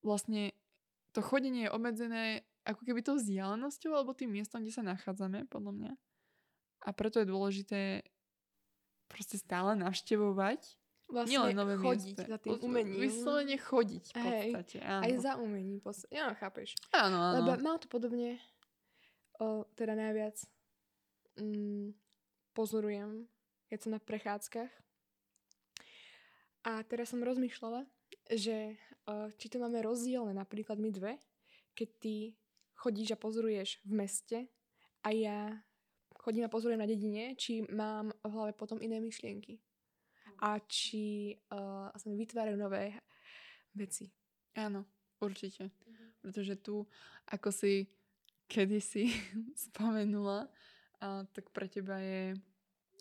vlastne 0.05 0.53
to 1.15 1.25
chodenie 1.25 1.71
je 1.71 1.75
obmedzené 1.75 2.25
ako 2.69 2.85
keby 2.85 3.01
tou 3.01 3.17
vzdialenosťou 3.17 3.93
alebo 3.97 4.13
tým 4.13 4.35
miestom, 4.35 4.61
kde 4.61 4.77
sa 4.77 4.85
nachádzame, 4.85 5.49
podľa 5.49 5.73
mňa. 5.73 5.93
A 6.85 6.89
preto 6.93 7.23
je 7.23 7.31
dôležité 7.31 7.81
proste 9.09 9.41
stále 9.41 9.73
navštevovať 9.79 10.77
Vlastne 11.05 11.31
nielen 11.37 11.55
nové 11.55 11.75
chodiť 11.77 12.17
miesta. 12.17 12.33
za 12.33 12.39
tým 12.41 12.57
umením. 12.65 13.01
Vyslovene 13.05 13.57
chodiť 13.61 14.05
v 14.11 14.17
Hej, 14.17 14.31
podstate, 14.51 14.77
áno. 14.81 15.03
Aj 15.05 15.13
za 15.21 15.33
umením. 15.37 15.79
Pos- 15.85 16.09
ja, 16.09 16.33
chápeš. 16.35 16.75
Áno, 16.91 17.19
áno. 17.21 17.35
Lebo 17.45 17.51
mám 17.61 17.79
to 17.79 17.87
podobne, 17.93 18.41
o, 19.39 19.69
teda 19.77 19.95
najviac 19.95 20.41
mm, 21.39 21.93
pozorujem, 22.57 23.29
keď 23.69 23.79
som 23.79 23.91
na 23.93 24.01
prechádzkach. 24.01 24.73
A 26.65 26.81
teraz 26.89 27.13
som 27.13 27.21
rozmýšľala, 27.21 27.85
že 28.33 28.81
o, 29.05 29.29
či 29.37 29.53
to 29.53 29.61
máme 29.61 29.85
rozdielne, 29.85 30.33
napríklad 30.33 30.81
my 30.81 30.89
dve, 30.89 31.21
keď 31.77 31.89
ty 32.01 32.15
chodíš 32.81 33.13
a 33.13 33.21
pozoruješ 33.21 33.85
v 33.85 33.93
meste 33.93 34.39
a 35.05 35.13
ja 35.13 35.61
chodím 36.25 36.49
a 36.49 36.53
pozorujem 36.53 36.81
na 36.81 36.89
dedine, 36.89 37.37
či 37.37 37.69
mám 37.69 38.09
v 38.25 38.31
hlave 38.33 38.53
potom 38.57 38.81
iné 38.81 38.97
myšlienky. 38.97 39.61
A 40.41 40.59
či 40.65 41.37
uh, 41.53 41.91
sa 41.95 42.07
mi 42.09 42.17
vytvárajú 42.19 42.57
nové 42.59 42.95
veci. 43.75 44.11
Áno, 44.55 44.87
určite. 45.19 45.71
Pretože 46.23 46.57
tu, 46.59 46.87
ako 47.29 47.51
si 47.51 47.91
kedysi 48.47 49.11
spomenula, 49.71 50.49
a 51.03 51.27
tak 51.35 51.51
pre 51.53 51.69
teba 51.69 52.01
je 52.01 52.39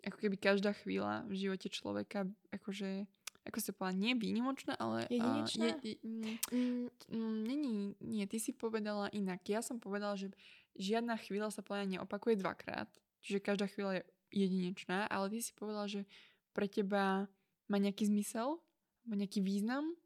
ako 0.03 0.17
keby 0.19 0.35
každá 0.35 0.75
chvíľa 0.75 1.23
v 1.31 1.47
živote 1.47 1.71
človeka 1.71 2.27
akože 2.51 3.07
ako 3.43 3.59
si 3.59 3.75
povedala, 3.75 3.99
nie 3.99 4.13
výnimočná, 4.15 4.73
ale... 4.79 5.03
Jedinečná? 5.11 5.75
je, 5.83 5.99
je, 5.99 6.31
mm, 6.55 6.87
Mm, 7.11 7.91
nie, 7.99 8.25
ty 8.25 8.39
si 8.39 8.55
povedala 8.55 9.11
inak. 9.11 9.43
Ja 9.51 9.59
som 9.59 9.83
povedala, 9.83 10.15
že 10.15 10.31
žiadna 10.79 11.19
chvíľa 11.19 11.51
sa 11.51 11.59
podľa 11.59 11.99
neopakuje 11.99 12.39
dvakrát. 12.39 12.87
Čiže 13.19 13.43
každá 13.43 13.67
chvíľa 13.67 13.99
je 13.99 14.03
jedinečná, 14.47 15.11
ale 15.11 15.27
ty 15.29 15.43
si 15.43 15.51
povedala, 15.51 15.91
že 15.91 16.07
pre 16.53 16.69
teba 16.69 17.25
má 17.67 17.77
nejaký 17.81 18.07
zmysel? 18.07 18.61
Má 19.09 19.17
nejaký 19.17 19.43
význam? 19.43 19.97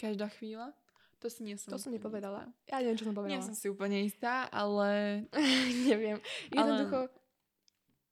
Každá 0.00 0.32
chvíľa? 0.32 0.74
To 1.22 1.30
si 1.30 1.46
nie 1.46 1.54
som 1.54 1.70
to 1.70 1.78
som 1.78 1.94
nepovedala. 1.94 2.50
istá. 2.50 2.74
Ja 2.74 2.82
neviem, 2.82 2.98
čo 2.98 3.06
som 3.06 3.14
povedala. 3.14 3.30
Nie 3.30 3.46
som 3.46 3.54
si 3.54 3.70
úplne 3.70 4.02
istá, 4.02 4.50
ale 4.50 5.22
neviem. 5.88 6.18
Jednoducho, 6.50 7.06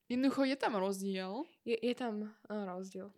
jednoducho 0.06 0.42
je 0.46 0.56
tam 0.60 0.78
rozdiel. 0.78 1.42
je, 1.66 1.74
je 1.74 1.94
tam 1.98 2.30
rozdiel. 2.46 3.10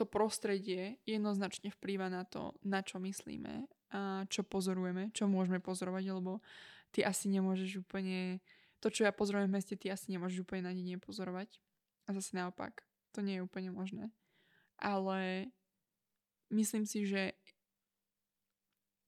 To 0.00 0.08
prostredie 0.08 0.96
jednoznačne 1.04 1.68
vplýva 1.76 2.08
na 2.08 2.24
to, 2.24 2.56
na 2.64 2.80
čo 2.80 2.96
myslíme 2.98 3.68
a 3.94 4.26
čo 4.26 4.42
pozorujeme, 4.42 5.14
čo 5.14 5.30
môžeme 5.30 5.62
pozorovať, 5.62 6.18
lebo 6.18 6.42
ty 6.90 7.06
asi 7.06 7.30
nemôžeš 7.30 7.84
úplne... 7.84 8.42
To, 8.82 8.90
čo 8.92 9.06
ja 9.06 9.12
pozorujem 9.14 9.48
v 9.48 9.56
meste, 9.60 9.78
ty 9.78 9.88
asi 9.88 10.10
nemôžeš 10.10 10.44
úplne 10.44 10.66
na 10.66 10.72
dedine 10.74 10.98
pozorovať. 10.98 11.56
A 12.04 12.12
zase 12.12 12.36
naopak. 12.36 12.84
To 13.14 13.22
nie 13.22 13.38
je 13.38 13.46
úplne 13.46 13.70
možné. 13.70 14.10
Ale 14.76 15.48
myslím 16.50 16.82
si, 16.84 17.06
že 17.06 17.32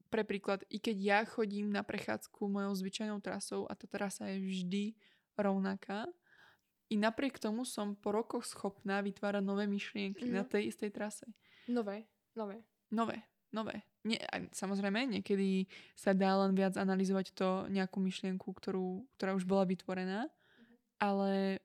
pre 0.07 0.23
príklad, 0.23 0.63
i 0.71 0.79
keď 0.79 0.97
ja 0.97 1.21
chodím 1.27 1.75
na 1.75 1.83
prechádzku 1.83 2.47
mojou 2.47 2.73
zvyčajnou 2.79 3.19
trasou 3.19 3.67
a 3.67 3.75
tá 3.75 3.91
trasa 3.91 4.31
je 4.31 4.39
vždy 4.39 4.85
rovnaká, 5.35 6.07
i 6.87 6.95
napriek 6.95 7.43
tomu 7.43 7.67
som 7.67 7.99
po 7.99 8.15
rokoch 8.15 8.47
schopná 8.47 9.03
vytvárať 9.03 9.43
nové 9.43 9.67
myšlienky 9.67 10.31
Mhm. 10.31 10.35
na 10.39 10.47
tej 10.47 10.71
istej 10.71 10.95
trase. 10.95 11.27
Nové, 11.67 12.07
nové. 12.39 12.63
Nové, 12.95 13.19
nové. 13.51 13.83
Nie, 14.07 14.23
samozrejme, 14.55 15.11
niekedy 15.11 15.67
sa 15.99 16.15
dá 16.15 16.39
len 16.39 16.55
viac 16.55 16.79
analyzovať 16.79 17.35
to 17.35 17.67
nejakú 17.67 17.99
myšlienku, 17.99 18.47
ktorú, 18.47 19.03
ktorá 19.19 19.35
už 19.35 19.43
bola 19.43 19.67
vytvorená, 19.67 20.31
ale 21.03 21.59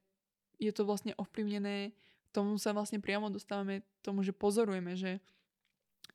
je 0.57 0.73
to 0.73 0.81
vlastne 0.81 1.13
ovplyvnené, 1.21 1.93
tomu 2.31 2.55
sa 2.55 2.71
vlastne 2.71 2.97
priamo 2.97 3.27
dostávame 3.27 3.83
tomu, 3.99 4.21
že 4.21 4.31
pozorujeme, 4.31 4.93
že 4.93 5.19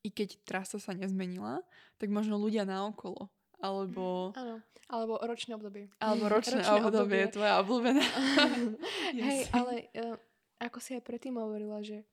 i 0.00 0.08
keď 0.08 0.40
trasa 0.42 0.76
sa 0.76 0.92
nezmenila, 0.92 1.60
tak 1.96 2.08
možno 2.08 2.36
ľudia 2.36 2.62
naokolo, 2.62 3.28
alebo, 3.58 4.32
Áno. 4.32 4.60
Alebo 4.86 5.18
ročné 5.18 5.52
obdobie. 5.52 5.90
alebo 5.98 6.24
ročné, 6.30 6.60
Ročné 6.60 6.78
obdobie, 6.78 6.90
obdobie. 7.20 7.22
tvoja 7.28 7.54
obľúbená. 7.58 8.04
Hej, 9.18 9.40
Yes. 9.40 9.50
ale 9.50 9.74
uh, 9.94 10.14
ako 10.58 10.78
si 10.78 10.94
aj 10.94 11.02
predtým 11.02 11.34
hovorila, 11.34 11.80
že 11.80 12.06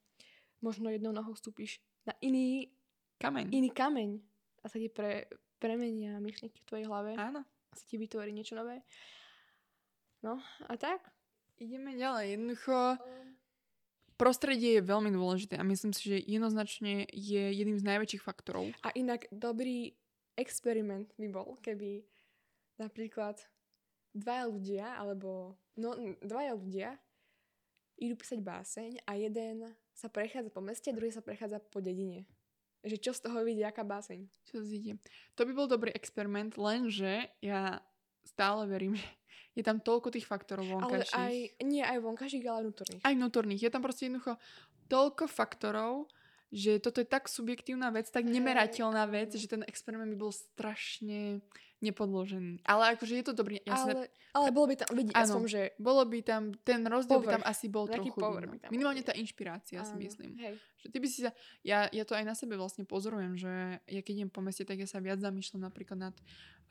možno 0.58 0.90
jednou 0.90 1.12
nohou 1.12 1.32
vstúpiš 1.32 1.78
na 2.04 2.18
iný, 2.20 2.74
Kameň. 3.16 3.52
iný 3.52 3.70
kameň 3.70 4.10
a 4.60 4.68
sa 4.68 4.76
ti 4.76 4.88
pre, 4.88 5.30
premenia 5.56 6.18
myšlienky 6.18 6.60
v 6.60 6.68
tvojej 6.68 6.86
hlave 6.86 7.14
a 7.14 7.30
Áno. 7.30 7.42
sa 7.70 7.84
ti 7.84 7.96
vytvorí 7.96 8.32
niečo 8.32 8.54
nové. 8.54 8.82
No 10.20 10.40
a 10.66 10.74
tak? 10.74 11.04
Ideme 11.56 11.94
ďalej. 11.94 12.26
Jednoducho, 12.34 12.98
prostredie 14.16 14.80
je 14.80 14.84
veľmi 14.86 15.10
dôležité 15.14 15.58
a 15.58 15.68
myslím 15.68 15.92
si, 15.92 16.14
že 16.14 16.18
jednoznačne 16.24 17.10
je 17.10 17.44
jedným 17.54 17.78
z 17.78 17.88
najväčších 17.88 18.24
faktorov. 18.24 18.70
A 18.86 18.94
inak 18.96 19.28
dobrý 19.30 19.94
experiment 20.38 21.14
by 21.18 21.28
bol, 21.30 21.58
keby 21.62 22.06
napríklad 22.82 23.38
dvaja 24.14 24.46
ľudia, 24.50 24.86
alebo 24.98 25.58
no, 25.78 25.94
dvaja 26.22 26.54
ľudia 26.58 26.90
idú 27.98 28.18
písať 28.18 28.40
báseň 28.42 28.92
a 29.06 29.12
jeden 29.18 29.70
sa 29.94 30.10
prechádza 30.10 30.50
po 30.50 30.62
meste, 30.62 30.90
druhý 30.90 31.14
sa 31.14 31.22
prechádza 31.22 31.62
po 31.62 31.82
dedine. 31.82 32.26
Že 32.84 32.98
čo 33.00 33.12
z 33.16 33.24
toho 33.24 33.46
vidí, 33.48 33.64
aká 33.64 33.86
báseň. 33.86 34.28
Čo 34.50 34.60
zíde. 34.60 35.00
To 35.40 35.48
by 35.48 35.54
bol 35.56 35.72
dobrý 35.72 35.94
experiment, 35.96 36.58
lenže 36.60 37.32
ja 37.40 37.80
stále 38.24 38.66
verím, 38.66 38.96
že 38.98 39.08
je 39.54 39.64
tam 39.64 39.78
toľko 39.78 40.10
tých 40.10 40.26
faktorov 40.26 40.66
Ale 40.66 40.74
vonkajších. 40.82 41.14
aj, 41.14 41.36
nie 41.68 41.84
aj 41.86 41.98
vonkažích, 42.02 42.46
ale 42.50 42.66
vnútorných. 42.66 43.02
aj 43.06 43.14
vnútorných. 43.14 43.62
Je 43.62 43.72
tam 43.72 43.82
proste 43.86 44.10
jednoducho 44.10 44.34
toľko 44.90 45.30
faktorov, 45.30 46.10
že 46.54 46.78
toto 46.78 47.02
je 47.02 47.08
tak 47.10 47.26
subjektívna 47.26 47.90
vec, 47.90 48.10
tak 48.14 48.30
nemerateľná 48.30 49.10
vec, 49.10 49.34
že 49.34 49.50
ten 49.50 49.66
experiment 49.66 50.14
by 50.14 50.18
bol 50.18 50.30
strašne 50.30 51.42
nepodložený. 51.84 52.64
Ale 52.64 52.96
akože 52.96 53.20
je 53.20 53.26
to 53.26 53.34
dobrý. 53.36 53.60
Jasné, 53.68 53.92
ale, 53.92 54.04
ale 54.32 54.48
bolo 54.56 54.72
by 54.72 54.76
tam 54.80 54.90
vidieť 54.96 55.16
Áno. 55.20 55.26
aspoň, 55.28 55.44
že... 55.52 55.62
bolo 55.76 56.04
by 56.08 56.20
tam, 56.24 56.56
ten 56.64 56.80
rozdiel 56.88 57.20
by 57.20 57.28
tam 57.28 57.44
Povrch. 57.44 57.52
asi 57.52 57.66
bol 57.68 57.86
trochu 57.92 58.16
povrch 58.16 58.48
by 58.48 58.58
tam 58.64 58.70
Minimálne 58.72 59.04
tá 59.04 59.12
inšpirácia 59.12 59.84
si 59.84 59.94
áno, 59.98 60.00
myslím. 60.00 60.40
Hej. 60.40 60.56
Že 60.80 60.88
ty 60.88 60.98
by 61.02 61.08
si 61.12 61.20
sa, 61.28 61.32
ja, 61.66 61.92
ja 61.92 62.04
to 62.08 62.16
aj 62.16 62.24
na 62.24 62.36
sebe 62.38 62.56
vlastne 62.56 62.88
pozorujem, 62.88 63.36
že 63.36 63.84
ja 63.84 64.00
keď 64.00 64.14
idem 64.24 64.32
po 64.32 64.40
meste, 64.40 64.64
tak 64.64 64.80
ja 64.80 64.88
sa 64.88 65.04
viac 65.04 65.20
zamýšľam 65.20 65.68
napríklad 65.68 66.00
nad 66.00 66.16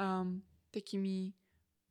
um, 0.01 0.41
takými 0.73 1.37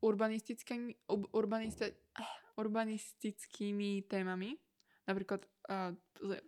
urbanistickými, 0.02 1.08
urbanista, 1.34 1.90
ah, 2.18 2.30
urbanistickými 2.58 4.10
témami. 4.10 4.58
Napríklad 5.06 5.46
uh, 5.70 5.98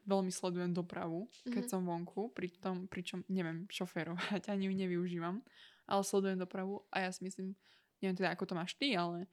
veľmi 0.05 0.29
sledujem 0.29 0.73
dopravu, 0.73 1.25
keď 1.49 1.63
Mhm. 1.65 1.71
som 1.71 1.81
vonku, 1.85 2.29
pri 2.33 2.53
tom, 2.61 2.85
pričom 2.85 3.25
neviem 3.29 3.65
šoférovať, 3.69 4.49
ani 4.53 4.69
ju 4.69 4.73
nevyužívam, 4.77 5.41
ale 5.89 6.01
sledujem 6.05 6.37
dopravu 6.37 6.85
a 6.93 7.05
ja 7.05 7.09
si 7.09 7.25
myslím, 7.25 7.57
neviem 8.01 8.17
teda 8.17 8.33
ako 8.33 8.45
to 8.45 8.53
máš 8.53 8.77
ty, 8.77 8.93
ale 8.93 9.25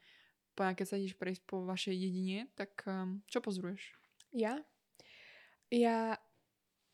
keď 0.57 0.85
sa 0.85 1.01
ideš 1.01 1.17
prejsť 1.17 1.43
po 1.49 1.65
vašej 1.65 1.97
dedine, 1.97 2.45
tak 2.53 2.85
um, 2.85 3.25
čo 3.25 3.41
pozoruješ? 3.41 3.97
Ja? 4.37 4.61
Ja 5.73 6.21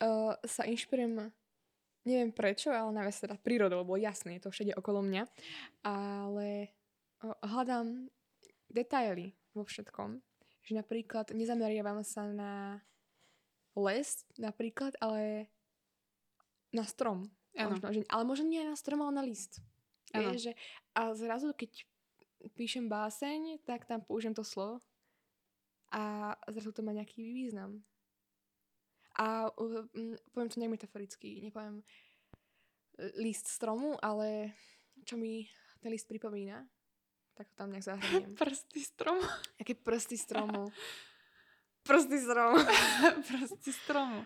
uh, 0.02 0.34
sa 0.46 0.62
inšpirujem, 0.68 1.34
neviem 2.06 2.30
prečo, 2.30 2.70
ale 2.70 2.94
najviac 2.94 3.16
teda 3.18 3.36
prírodou, 3.40 3.82
lebo 3.82 3.98
jasne, 3.98 4.38
je 4.38 4.46
to 4.46 4.54
všade 4.54 4.70
okolo 4.78 5.02
mňa. 5.02 5.26
Ale 5.82 6.75
hľadám 7.42 8.10
detaily 8.70 9.34
vo 9.56 9.64
všetkom. 9.64 10.20
Že 10.66 10.72
napríklad 10.82 11.30
nezameriavam 11.30 12.02
sa 12.02 12.26
na 12.26 12.82
les 13.76 14.24
napríklad, 14.40 14.96
ale 14.98 15.52
na 16.72 16.84
strom. 16.84 17.30
Možno, 17.56 17.88
že, 17.88 18.00
ale 18.12 18.22
možno 18.28 18.44
nie 18.48 18.64
na 18.64 18.76
strom, 18.76 19.00
ale 19.00 19.12
na 19.16 19.24
list. 19.24 19.64
Vieš, 20.12 20.50
že, 20.50 20.52
a 20.92 21.12
zrazu, 21.16 21.52
keď 21.56 21.84
píšem 22.52 22.88
báseň, 22.88 23.64
tak 23.64 23.88
tam 23.88 24.04
použijem 24.04 24.36
to 24.36 24.44
slovo 24.44 24.84
a 25.92 26.34
zrazu 26.52 26.72
to 26.72 26.84
má 26.84 26.92
nejaký 26.92 27.24
význam. 27.24 27.80
A 29.16 29.48
uh, 29.48 29.88
poviem 30.36 30.50
to 30.52 30.60
nejak 30.60 30.76
metaforicky, 30.76 31.40
nepoviem 31.40 31.80
e, 31.80 31.84
list 33.16 33.48
stromu, 33.48 33.96
ale 34.04 34.52
čo 35.08 35.16
mi 35.16 35.48
ten 35.80 35.88
list 35.88 36.04
pripomína, 36.04 36.68
tak 37.36 37.52
to 37.52 37.54
tam 37.60 37.68
nejak 37.68 37.84
zahrniem. 37.84 38.32
Prsty 38.32 38.80
strom. 38.90 39.20
Aké 39.60 39.76
prsty 39.76 40.16
stromu. 40.16 40.72
Prsty 41.84 42.16
stromu. 42.16 42.58
Prsty 43.28 43.70
stromu. 43.76 44.24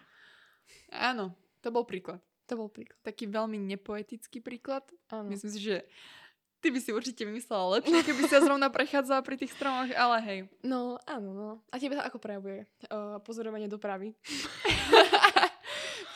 Áno, 0.94 1.34
to 1.58 1.74
bol 1.74 1.82
príklad. 1.82 2.22
To 2.46 2.54
bol 2.54 2.70
príklad. 2.70 2.98
Taký 3.02 3.26
veľmi 3.26 3.58
nepoetický 3.58 4.38
príklad. 4.38 4.86
Áno. 5.10 5.26
Myslím 5.26 5.50
si, 5.50 5.60
že 5.60 5.76
Ty 6.60 6.76
by 6.76 6.80
si 6.84 6.92
určite 6.92 7.24
vymyslela 7.24 7.80
lepšie, 7.80 8.04
keby 8.04 8.28
sa 8.28 8.44
zrovna 8.44 8.68
prechádzala 8.68 9.24
pri 9.24 9.40
tých 9.40 9.56
stromoch, 9.56 9.88
ale 9.96 10.16
hej. 10.28 10.38
No, 10.60 11.00
áno, 11.08 11.32
no. 11.32 11.50
A 11.72 11.80
tebe 11.80 11.96
sa 11.96 12.04
ako 12.04 12.20
prejavuje 12.20 12.68
uh, 12.92 13.16
pozorovanie 13.24 13.64
dopravy? 13.64 14.12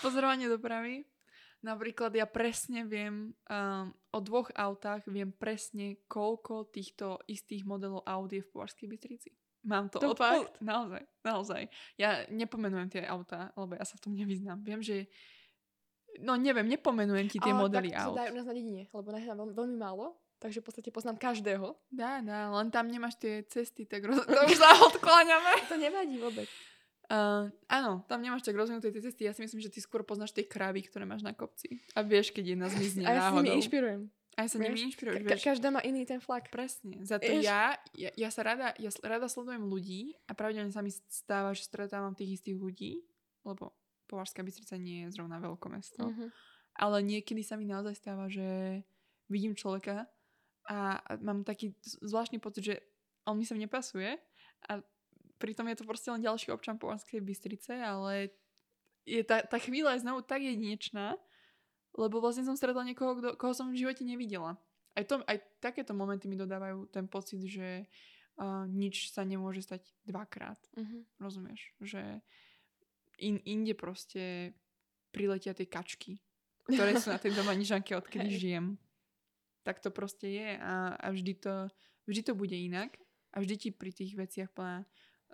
pozorovanie 0.05 0.45
dopravy? 0.45 1.09
Napríklad 1.65 2.13
ja 2.13 2.29
presne 2.29 2.85
viem, 2.85 3.33
um, 3.33 3.87
o 4.13 4.19
dvoch 4.21 4.53
autách 4.53 5.09
viem 5.09 5.33
presne, 5.33 5.97
koľko 6.13 6.69
týchto 6.69 7.25
istých 7.25 7.65
modelov 7.65 8.05
aut 8.05 8.29
je 8.29 8.45
v 8.45 8.53
Považskej 8.53 8.85
Bystrici. 8.85 9.33
Mám 9.65 9.89
to, 9.89 9.97
To 9.97 10.13
od 10.13 10.21
fakt? 10.21 10.61
Naozaj, 10.61 11.03
naozaj. 11.25 11.73
Ja 11.97 12.29
nepomenujem 12.29 12.93
tie 12.93 13.03
autá, 13.09 13.49
lebo 13.57 13.81
ja 13.81 13.85
sa 13.89 13.97
v 13.97 14.03
tom 14.05 14.13
nevyznám. 14.13 14.61
Viem, 14.61 14.85
že... 14.85 15.09
No 16.21 16.37
neviem, 16.37 16.69
nepomenujem 16.69 17.33
ti 17.33 17.41
tie 17.41 17.57
Ale 17.57 17.65
modely 17.65 17.91
tak 17.97 18.13
aut. 18.13 18.15
sa 18.21 18.29
dá 18.29 18.31
u 18.31 18.37
nás 18.37 18.45
na 18.45 18.55
dedine, 18.55 18.85
lebo 18.93 19.09
na 19.09 19.19
veľmi, 19.25 19.57
veľmi 19.57 19.77
málo, 19.81 20.21
takže 20.37 20.61
v 20.61 20.67
podstate 20.69 20.93
poznám 20.93 21.17
každého. 21.17 21.81
Dá, 21.89 22.21
dá, 22.21 22.53
len 22.53 22.69
tam 22.69 22.93
nemáš 22.93 23.17
tie 23.17 23.41
cesty, 23.49 23.89
tak 23.89 24.05
roz... 24.05 24.21
to 24.29 24.41
už 24.53 24.61
sa 24.61 24.69
odkláňame. 24.85 25.65
To 25.73 25.81
nevadí 25.81 26.21
vôbec. 26.21 26.45
Uh, 27.05 27.53
áno, 27.69 28.01
tam 28.09 28.25
nemáš 28.25 28.49
tak 28.49 28.57
rozvinuté 28.57 28.89
tie 28.89 29.05
cesty. 29.05 29.29
Ja 29.29 29.37
si 29.37 29.45
myslím, 29.45 29.61
že 29.61 29.69
ty 29.69 29.79
skôr 29.85 30.01
poznáš 30.09 30.33
tie 30.33 30.49
krávy, 30.49 30.81
ktoré 30.81 31.05
máš 31.05 31.21
na 31.21 31.37
kopci. 31.37 31.77
A 31.93 32.01
vieš, 32.01 32.33
keď 32.33 32.57
jedna 32.57 32.67
zmizne 32.73 33.05
A 33.05 33.13
ja 33.13 33.21
náhodou. 33.29 33.45
nimi 33.45 33.61
inšpirujem. 33.61 34.09
A 34.35 34.39
ja 34.43 34.49
sa 34.51 34.57
nimi 34.59 34.75
vieš? 34.75 34.89
inšpiruješ, 34.91 35.21
Ka- 35.31 35.47
každá 35.55 35.69
má 35.71 35.81
iný 35.85 36.03
ten 36.09 36.19
flak. 36.19 36.51
Presne. 36.51 37.05
Za 37.07 37.23
to 37.23 37.29
ja, 37.39 37.79
ja, 37.95 38.11
ja 38.19 38.29
sa 38.35 38.43
rada, 38.43 38.75
ja 38.83 38.91
rada 39.05 39.31
sledujem 39.31 39.63
ľudí 39.63 40.19
a 40.27 40.35
pravidelne 40.35 40.75
sa 40.75 40.83
mi 40.83 40.91
stáva, 40.91 41.55
že 41.55 41.69
stretávam 41.69 42.17
tých 42.19 42.43
istých 42.43 42.59
ľudí, 42.59 43.05
lebo 43.47 43.77
Považská 44.11 44.45
Bystrica 44.45 44.77
nie 44.77 45.07
je 45.07 45.15
zrovna 45.17 45.39
veľkomesto. 45.41 46.03
Mhm. 46.09 46.27
Ale 46.75 46.97
niekedy 47.07 47.47
sa 47.47 47.55
mi 47.55 47.71
naozaj 47.71 47.95
stáva, 47.95 48.27
že 48.27 48.83
vidím 49.31 49.55
človeka 49.55 50.11
a 50.67 50.99
mám 51.23 51.47
taký 51.47 51.77
zvláštny 52.03 52.43
pocit, 52.43 52.75
že 52.75 52.77
on 53.29 53.39
mi 53.39 53.47
sa 53.47 53.55
nepasuje 53.55 54.19
a 54.69 54.83
pritom 55.39 55.67
je 55.71 55.77
to 55.81 55.85
proste 55.85 56.09
len 56.11 56.23
ďalší 56.23 56.51
občan 56.55 56.79
Považskej 56.79 57.21
Bystrice, 57.21 57.75
ale 57.79 58.35
je 59.05 59.21
tá, 59.23 59.45
tá 59.45 59.61
chvíľa 59.61 59.97
je 59.97 60.05
znovu 60.05 60.25
tak 60.25 60.41
jedinečná, 60.41 61.17
lebo 61.95 62.19
vlastne 62.19 62.43
som 62.43 62.59
stretla 62.59 62.83
niekoho, 62.83 63.19
kdo, 63.19 63.29
koho 63.39 63.55
som 63.55 63.71
v 63.71 63.79
živote 63.79 64.03
nevidela. 64.03 64.59
Aj, 64.95 65.05
to, 65.07 65.23
aj 65.27 65.39
takéto 65.59 65.95
momenty 65.95 66.31
mi 66.31 66.39
dodávajú 66.39 66.91
ten 66.91 67.07
pocit, 67.11 67.43
že 67.47 67.87
uh, 68.39 68.67
nič 68.67 69.11
sa 69.11 69.27
nemôže 69.27 69.63
stať 69.63 69.83
dvakrát. 70.07 70.59
Mhm. 70.79 71.07
Rozumieš? 71.19 71.75
Že 71.83 72.23
in, 73.23 73.39
inde 73.47 73.75
proste 73.75 74.55
priletia 75.15 75.55
tie 75.55 75.71
kačky, 75.71 76.19
ktoré 76.67 76.99
sú 76.99 77.15
na 77.15 77.21
tej 77.23 77.37
doma 77.39 77.55
nižanke, 77.55 77.95
odkedy 77.95 78.31
Hej. 78.35 78.39
žijem. 78.41 78.67
Tak 79.63 79.81
to 79.81 79.95
proste 79.95 80.29
je 80.29 80.51
a, 80.59 80.99
a 80.99 81.07
vždy, 81.15 81.33
to, 81.39 81.55
vždy 82.05 82.21
to 82.27 82.33
bude 82.35 82.53
inak 82.53 82.99
a 83.33 83.41
vždy 83.41 83.55
ti 83.57 83.69
pri 83.71 83.95
tých 83.95 84.13
veciach 84.19 84.51
plná, 84.53 84.85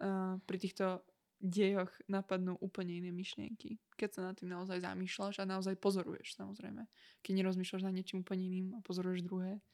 uh, 0.01 0.37
pri 0.45 0.59
týchto 0.59 1.05
dejoch 1.41 1.89
napadnú 2.05 2.61
úplne 2.61 3.01
iné 3.01 3.09
myšlienky. 3.09 3.81
Keď 3.97 4.09
sa 4.13 4.21
nad 4.29 4.37
tým 4.37 4.53
naozaj 4.53 4.85
zamýšľaš 4.85 5.41
a 5.41 5.49
naozaj 5.49 5.81
pozoruješ 5.81 6.37
samozrejme. 6.37 6.85
Keď 7.25 7.33
nerozmýšľaš 7.33 7.89
nad 7.89 7.97
niečím 7.97 8.21
úplne 8.21 8.45
iným 8.45 8.69
a 8.77 8.85
pozoruješ 8.85 9.25
druhé. 9.25 9.65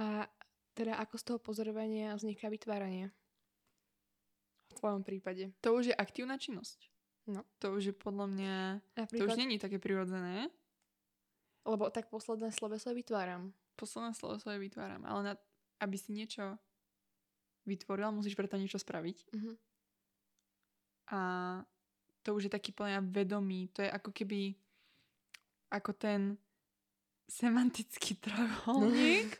A 0.00 0.24
teda 0.72 0.96
ako 0.96 1.14
z 1.20 1.24
toho 1.28 1.38
pozorovania 1.38 2.16
vzniká 2.16 2.48
vytváranie? 2.48 3.12
V 4.72 4.80
tvojom 4.80 5.04
prípade. 5.04 5.52
To 5.60 5.76
už 5.76 5.92
je 5.92 5.94
aktívna 5.96 6.40
činnosť. 6.40 6.88
No. 7.28 7.44
To 7.60 7.76
už 7.76 7.92
je 7.92 7.94
podľa 7.94 8.26
mňa, 8.32 8.56
to 8.80 9.00
Napríklad, 9.04 9.36
už 9.36 9.38
není 9.38 9.60
také 9.60 9.76
prirodzené. 9.76 10.48
lebo 11.68 11.92
tak 11.92 12.08
posledné 12.08 12.50
sloveso 12.50 12.90
vytváram. 12.96 13.52
posledné 13.76 14.16
slovo 14.16 14.40
svoje 14.40 14.58
vytváram, 14.58 15.04
ale 15.04 15.20
na, 15.22 15.34
aby 15.78 15.96
si 16.00 16.16
niečo 16.16 16.56
vytvoril, 17.66 18.10
musíš 18.12 18.34
preto 18.34 18.58
niečo 18.58 18.78
spraviť. 18.78 19.16
Mhm. 19.34 19.52
A 21.12 21.20
to 22.22 22.38
už 22.38 22.48
je 22.48 22.52
taký 22.52 22.72
plne 22.72 23.02
vedomý. 23.10 23.68
To 23.76 23.82
je 23.82 23.90
ako 23.90 24.10
keby 24.14 24.54
ako 25.72 25.92
ten 25.92 26.38
semantický 27.28 28.14
trojuholník. 28.24 29.36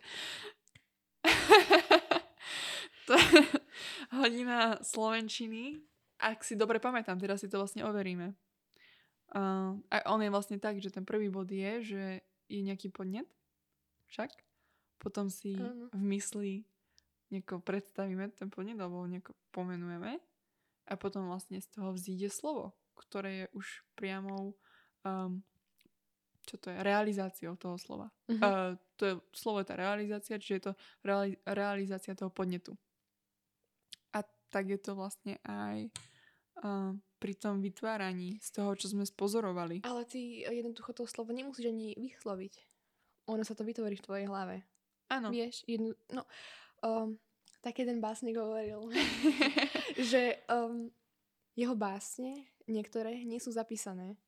to 3.06 3.14
je 3.14 3.40
hodina 4.12 4.78
slovenčiny. 4.82 5.80
Ak 6.22 6.46
si 6.46 6.54
dobre 6.54 6.78
pamätám, 6.78 7.18
teraz 7.18 7.42
si 7.42 7.50
to 7.50 7.58
vlastne 7.58 7.82
overíme. 7.82 8.34
Uh, 9.32 9.80
a 9.88 10.12
on 10.12 10.20
je 10.20 10.28
vlastne 10.28 10.60
tak, 10.60 10.76
že 10.78 10.92
ten 10.92 11.08
prvý 11.08 11.32
bod 11.32 11.48
je, 11.48 11.72
že 11.82 12.02
je 12.52 12.60
nejaký 12.60 12.92
podnet, 12.92 13.26
však. 14.12 14.28
Potom 15.00 15.32
si 15.32 15.56
Áno. 15.56 15.88
v 15.88 16.02
mysli 16.14 16.52
nejako 17.32 17.64
predstavíme 17.64 18.28
ten 18.36 18.52
podnet, 18.52 18.76
alebo 18.76 19.08
nejako 19.08 19.32
pomenujeme. 19.50 20.20
A 20.86 20.92
potom 21.00 21.32
vlastne 21.32 21.58
z 21.58 21.68
toho 21.72 21.96
vzíde 21.96 22.28
slovo, 22.28 22.76
ktoré 22.94 23.46
je 23.46 23.46
už 23.56 23.66
priamou 23.96 24.52
um, 25.06 25.40
čo 26.42 26.58
to 26.58 26.74
je, 26.74 26.76
realizáciou 26.82 27.54
toho 27.54 27.78
slova. 27.78 28.10
Mhm. 28.28 28.42
Uh, 28.42 28.72
to 28.98 29.02
je, 29.06 29.14
slovo 29.34 29.62
je 29.62 29.66
tá 29.70 29.74
realizácia, 29.78 30.38
čiže 30.38 30.54
je 30.58 30.64
to 30.70 30.72
reali- 31.06 31.38
realizácia 31.46 32.18
toho 32.18 32.30
podnetu. 32.30 32.74
A 34.14 34.26
tak 34.50 34.68
je 34.68 34.78
to 34.78 34.98
vlastne 34.98 35.38
aj 35.46 35.88
uh, 36.62 36.92
pri 37.22 37.34
tom 37.38 37.62
vytváraní 37.62 38.42
z 38.42 38.48
toho, 38.58 38.74
čo 38.74 38.90
sme 38.90 39.06
spozorovali. 39.06 39.86
Ale 39.86 40.02
ty 40.06 40.42
jednoducho 40.42 40.92
to 40.92 41.06
slovo 41.06 41.30
nemusíš 41.30 41.70
ani 41.70 41.94
vysloviť. 41.94 42.54
Ono 43.30 43.42
sa 43.46 43.54
to 43.54 43.62
vytvorí 43.62 43.94
v 44.02 44.06
tvojej 44.06 44.26
hlave. 44.26 44.66
Áno. 45.06 45.30
Vieš, 45.30 45.62
jednu, 45.70 45.94
no, 46.10 46.26
um, 46.82 47.18
tak 47.62 47.78
jeden 47.78 48.02
básnik 48.02 48.36
hovoril, 48.36 48.90
že 50.10 50.42
um, 50.50 50.90
jeho 51.54 51.74
básne, 51.78 52.50
niektoré, 52.66 53.22
nie 53.22 53.38
sú 53.38 53.54
zapísané 53.54 54.18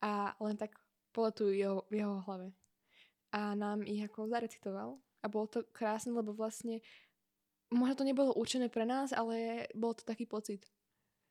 a 0.00 0.34
len 0.38 0.56
tak 0.56 0.78
poletujú 1.10 1.52
jeho, 1.52 1.78
v 1.90 2.02
jeho 2.02 2.22
hlave. 2.24 2.54
A 3.30 3.54
nám 3.54 3.82
ich 3.86 4.02
ako 4.06 4.30
zarecitoval 4.30 4.98
a 5.22 5.26
bolo 5.26 5.46
to 5.46 5.66
krásne, 5.74 6.14
lebo 6.14 6.34
vlastne 6.34 6.82
možno 7.70 8.02
to 8.02 8.08
nebolo 8.08 8.34
určené 8.34 8.66
pre 8.70 8.86
nás, 8.86 9.14
ale 9.14 9.66
bol 9.74 9.94
to 9.94 10.02
taký 10.02 10.26
pocit, 10.26 10.66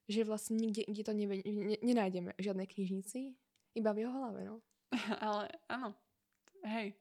že 0.08 0.24
vlastne 0.24 0.56
nikde, 0.56 0.88
nikde 0.88 1.04
to 1.04 1.14
nevie, 1.14 1.44
ne, 1.44 1.78
nenájdeme 1.84 2.34
v 2.34 2.42
žiadnej 2.42 2.68
knižnici, 2.68 3.36
iba 3.76 3.92
v 3.92 4.08
jeho 4.08 4.14
hlave, 4.16 4.40
no. 4.48 4.56
Ale 5.26 5.52
áno, 5.70 5.94
hej, 6.66 6.96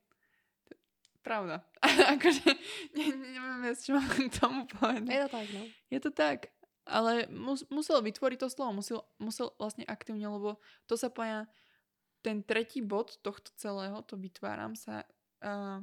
pravda. 1.21 1.65
akože 2.15 2.47
ne, 2.97 3.07
neviem, 3.15 3.59
viac, 3.65 3.79
čo 3.79 3.97
mám 3.97 4.09
k 4.09 4.33
tomu 4.33 4.61
povedať. 4.69 5.09
Je 5.09 5.21
to 5.25 5.31
tak, 5.31 5.49
no. 5.55 5.63
Je 5.91 5.99
to 6.01 6.11
tak. 6.11 6.39
Ale 6.89 7.13
mus, 7.29 7.69
musel 7.69 8.01
vytvoriť 8.01 8.39
to 8.41 8.49
slovo, 8.49 8.81
musel, 8.81 9.05
musel 9.21 9.53
vlastne 9.61 9.85
aktívne, 9.85 10.25
lebo 10.25 10.57
to 10.89 10.97
sa 10.97 11.13
poja 11.13 11.45
ten 12.25 12.41
tretí 12.43 12.81
bod 12.81 13.21
tohto 13.21 13.53
celého, 13.61 14.01
to 14.03 14.17
vytváram 14.17 14.73
sa 14.75 15.05
uh, 15.45 15.79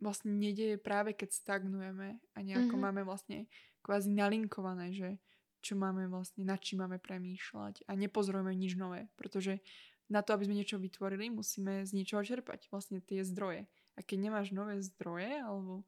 vlastne 0.00 0.32
nedieje 0.32 0.76
práve 0.80 1.12
keď 1.12 1.32
stagnujeme 1.32 2.20
a 2.34 2.38
nejako 2.40 2.76
Mhm. 2.76 2.82
máme 2.82 3.02
vlastne 3.04 3.48
kvázi 3.84 4.10
nalinkované, 4.12 4.92
že 4.92 5.20
čo 5.62 5.74
máme 5.74 6.06
vlastne, 6.06 6.46
nad 6.46 6.62
čím 6.62 6.86
máme 6.86 7.02
premýšľať 7.02 7.86
a 7.90 7.92
nepozorujeme 7.98 8.54
nič 8.54 8.78
nové, 8.78 9.10
pretože 9.18 9.58
na 10.06 10.22
to, 10.22 10.38
aby 10.38 10.46
sme 10.46 10.58
niečo 10.62 10.78
vytvorili, 10.78 11.34
musíme 11.34 11.82
z 11.82 11.90
niečoho 11.90 12.22
čerpať, 12.22 12.70
vlastne 12.70 13.02
tie 13.02 13.26
zdroje. 13.26 13.66
A 13.96 14.04
keď 14.04 14.28
nemáš 14.28 14.52
nové 14.52 14.76
zdroje, 14.84 15.40
alebo 15.40 15.82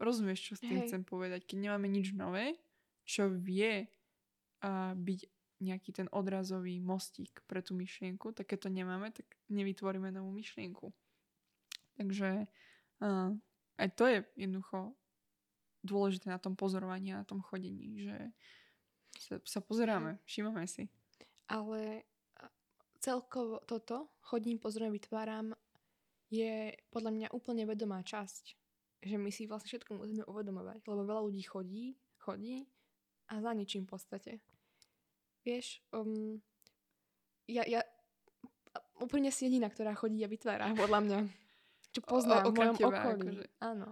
rozumieš, 0.00 0.52
čo 0.52 0.52
s 0.56 0.64
tým 0.64 0.80
Hej. 0.80 0.92
chcem 0.92 1.02
povedať, 1.04 1.44
keď 1.48 1.68
nemáme 1.68 1.88
nič 1.88 2.12
nové, 2.12 2.56
čo 3.04 3.32
vie 3.32 3.88
a 4.60 4.92
byť 4.92 5.20
nejaký 5.60 5.90
ten 5.92 6.08
odrazový 6.08 6.80
mostík 6.80 7.44
pre 7.44 7.60
tú 7.60 7.76
myšlienku, 7.76 8.32
tak 8.32 8.48
keď 8.52 8.68
to 8.68 8.70
nemáme, 8.72 9.12
tak 9.12 9.28
nevytvoríme 9.52 10.08
novú 10.08 10.32
myšlienku. 10.32 10.88
Takže 12.00 12.48
uh, 13.04 13.30
aj 13.76 13.88
to 13.92 14.04
je 14.08 14.18
jednoducho 14.40 14.96
dôležité 15.84 16.32
na 16.32 16.40
tom 16.40 16.56
pozorovaní 16.56 17.12
a 17.12 17.20
na 17.24 17.26
tom 17.28 17.44
chodení, 17.44 18.04
že 18.04 18.16
sa, 19.20 19.36
sa 19.44 19.60
pozeráme, 19.60 20.20
všímame 20.24 20.64
si. 20.64 20.88
Ale 21.48 22.04
celkovo 23.00 23.64
toto, 23.64 24.12
chodím, 24.20 24.60
pozorujem, 24.60 24.92
vytváram, 24.96 25.56
je 26.30 26.70
podľa 26.94 27.10
mňa 27.10 27.28
úplne 27.34 27.66
vedomá 27.66 28.00
časť. 28.06 28.56
Že 29.02 29.16
my 29.18 29.30
si 29.34 29.50
vlastne 29.50 29.68
všetko 29.68 29.98
musíme 29.98 30.24
uvedomovať, 30.24 30.86
lebo 30.86 31.02
veľa 31.04 31.22
ľudí 31.26 31.42
chodí, 31.42 31.98
chodí 32.22 32.68
a 33.30 33.42
za 33.42 33.50
ničím 33.52 33.84
v 33.84 33.90
podstate. 33.96 34.32
Vieš, 35.42 35.80
um, 35.96 36.38
ja, 37.48 37.64
ja 37.66 37.80
úplne 39.00 39.32
si 39.32 39.48
jediná, 39.48 39.72
ktorá 39.72 39.96
chodí 39.96 40.20
a 40.22 40.30
vytvára, 40.30 40.70
podľa 40.78 41.00
mňa. 41.02 41.18
Čo 41.90 42.00
poznám 42.06 42.46
v 42.46 42.48
okrem 42.54 42.54
mojom 42.54 42.76
teba, 42.78 42.98
okolí. 43.02 43.10
akože. 43.18 43.44
Áno. 43.58 43.88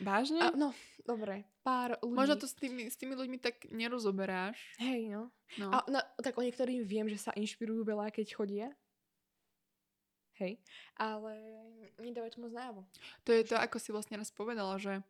Vážne? 0.00 0.40
A, 0.40 0.54
no, 0.54 0.70
dobre, 1.02 1.44
pár 1.66 1.98
ľudí. 2.00 2.16
Možno 2.16 2.34
to 2.38 2.46
s 2.46 2.54
tými, 2.54 2.86
s 2.86 2.96
tými 2.96 3.18
ľuďmi 3.18 3.38
tak 3.42 3.66
nerozoberáš. 3.74 4.56
Hej, 4.78 5.10
no. 5.10 5.22
No. 5.58 5.68
A 5.74 5.84
no, 5.90 5.98
tak 6.22 6.38
o 6.38 6.42
niektorým 6.44 6.86
viem, 6.86 7.10
že 7.10 7.18
sa 7.18 7.32
inšpirujú 7.34 7.82
veľa, 7.82 8.14
keď 8.14 8.26
chodia. 8.32 8.68
Hej, 10.40 10.56
ale 10.96 11.32
nedávajú 12.00 12.32
to 12.32 12.42
moc 12.42 12.52
najavo. 12.52 12.82
To 13.24 13.30
je 13.32 13.42
to, 13.44 13.56
ako 13.56 13.76
si 13.76 13.90
vlastne 13.90 14.16
raz 14.16 14.32
povedala, 14.32 14.78
že 14.80 15.02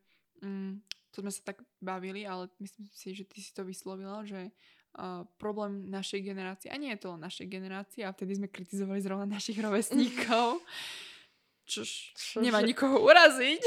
mm, 0.43 0.81
to 1.13 1.21
sme 1.21 1.31
sa 1.31 1.53
tak 1.53 1.61
bavili, 1.77 2.25
ale 2.25 2.49
myslím 2.57 2.89
si, 2.89 3.13
že 3.13 3.23
ty 3.23 3.39
si 3.39 3.53
to 3.53 3.61
vyslovila, 3.61 4.25
že 4.25 4.49
uh, 4.97 5.23
problém 5.37 5.87
našej 5.87 6.25
generácie, 6.25 6.73
a 6.73 6.77
nie 6.77 6.89
je 6.93 7.01
to 7.05 7.13
len 7.13 7.21
našej 7.21 7.47
generácie, 7.47 8.01
a 8.01 8.13
vtedy 8.13 8.41
sme 8.41 8.49
kritizovali 8.49 8.99
zrovna 8.99 9.29
našich 9.29 9.61
rovesníkov, 9.61 10.59
čož 11.69 12.17
Čo, 12.17 12.43
nemá 12.43 12.59
že- 12.59 12.75
nikoho 12.75 12.99
uraziť. 12.99 13.61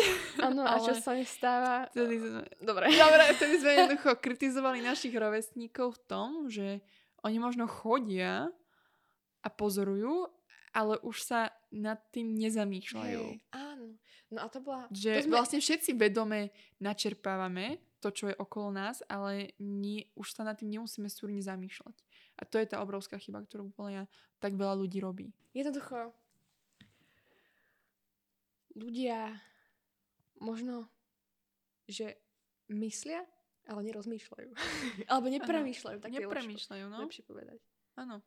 Áno, 0.44 0.66
a 0.66 0.76
čo 0.82 0.92
sa 0.98 1.16
nestáva? 1.16 1.88
Vtedy 1.94 2.20
sme, 2.20 2.42
Dobre. 2.60 2.92
Dobre, 2.92 3.22
vtedy 3.38 3.54
sme 3.56 3.70
jednoducho 3.72 4.10
kritizovali 4.20 4.84
našich 4.84 5.14
rovesníkov 5.16 5.96
v 5.96 6.00
tom, 6.04 6.28
že 6.52 6.84
oni 7.24 7.40
možno 7.40 7.64
chodia 7.66 8.52
a 9.40 9.48
pozorujú, 9.48 10.28
ale 10.76 11.00
už 11.00 11.24
sa 11.24 11.56
nad 11.72 11.96
tým 12.12 12.36
nezamýšľajú. 12.36 13.22
Hej, 13.24 13.40
áno. 13.56 13.96
No 14.28 14.44
a 14.44 14.52
to 14.52 14.60
bola... 14.60 14.84
Že 14.92 15.10
to 15.16 15.24
sme... 15.24 15.32
vlastne 15.32 15.60
všetci 15.64 15.96
vedome 15.96 16.52
načerpávame 16.84 17.80
to, 18.04 18.12
čo 18.12 18.28
je 18.28 18.36
okolo 18.36 18.76
nás, 18.76 19.00
ale 19.08 19.56
nie, 19.56 20.04
už 20.12 20.36
sa 20.36 20.44
nad 20.44 20.60
tým 20.60 20.76
nemusíme 20.76 21.08
súrne 21.08 21.40
zamýšľať. 21.40 21.96
A 22.36 22.44
to 22.44 22.60
je 22.60 22.68
tá 22.68 22.84
obrovská 22.84 23.16
chyba, 23.16 23.40
ktorú 23.40 23.72
podľa 23.72 23.90
mňa 23.90 24.04
tak 24.36 24.52
veľa 24.52 24.74
ľudí 24.76 25.00
robí. 25.00 25.32
Jednoducho 25.56 26.12
ľudia 28.76 29.32
možno, 30.36 30.84
že 31.88 32.20
myslia, 32.68 33.24
ale 33.64 33.80
nerozmýšľajú. 33.88 34.50
Alebo 35.10 35.26
nepremýšľajú. 35.32 35.98
Tak 36.04 36.10
Nepremýšľajú, 36.12 36.84
no. 36.92 37.08
lepšie 37.08 37.24
povedať. 37.24 37.58
Áno. 37.96 38.20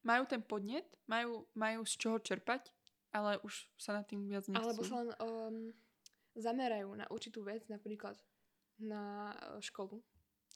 Majú 0.00 0.22
ten 0.24 0.40
podnet, 0.40 0.88
majú, 1.04 1.44
majú 1.52 1.84
z 1.84 1.94
čoho 2.00 2.16
čerpať, 2.18 2.72
ale 3.12 3.36
už 3.44 3.68
sa 3.76 3.96
nad 3.96 4.06
tým 4.08 4.24
viac 4.24 4.48
nechcú. 4.48 4.64
Alebo 4.64 4.82
sa 4.86 4.94
len 5.04 5.10
um, 5.20 5.56
zamerajú 6.38 6.88
na 6.96 7.04
určitú 7.10 7.44
vec, 7.44 7.66
napríklad 7.68 8.16
na 8.80 9.34
uh, 9.34 9.60
školu, 9.60 10.00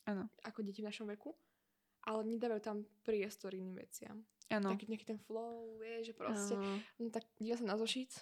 Áno, 0.08 0.28
ako 0.44 0.60
deti 0.64 0.80
v 0.80 0.88
našom 0.88 1.08
veku, 1.08 1.32
ale 2.04 2.24
nedávajú 2.28 2.60
tam 2.60 2.78
priestor 3.04 3.52
iným 3.56 3.76
veciam. 3.76 4.20
áno. 4.52 4.72
Taký 4.72 4.88
nejaký 4.88 5.06
ten 5.08 5.20
flow, 5.20 5.76
vie, 5.80 6.04
že 6.04 6.12
proste, 6.12 6.56
Áno. 6.56 6.80
no 7.00 7.08
tak 7.08 7.24
díva 7.40 7.56
sa 7.56 7.64
na 7.64 7.76
zošíc, 7.76 8.20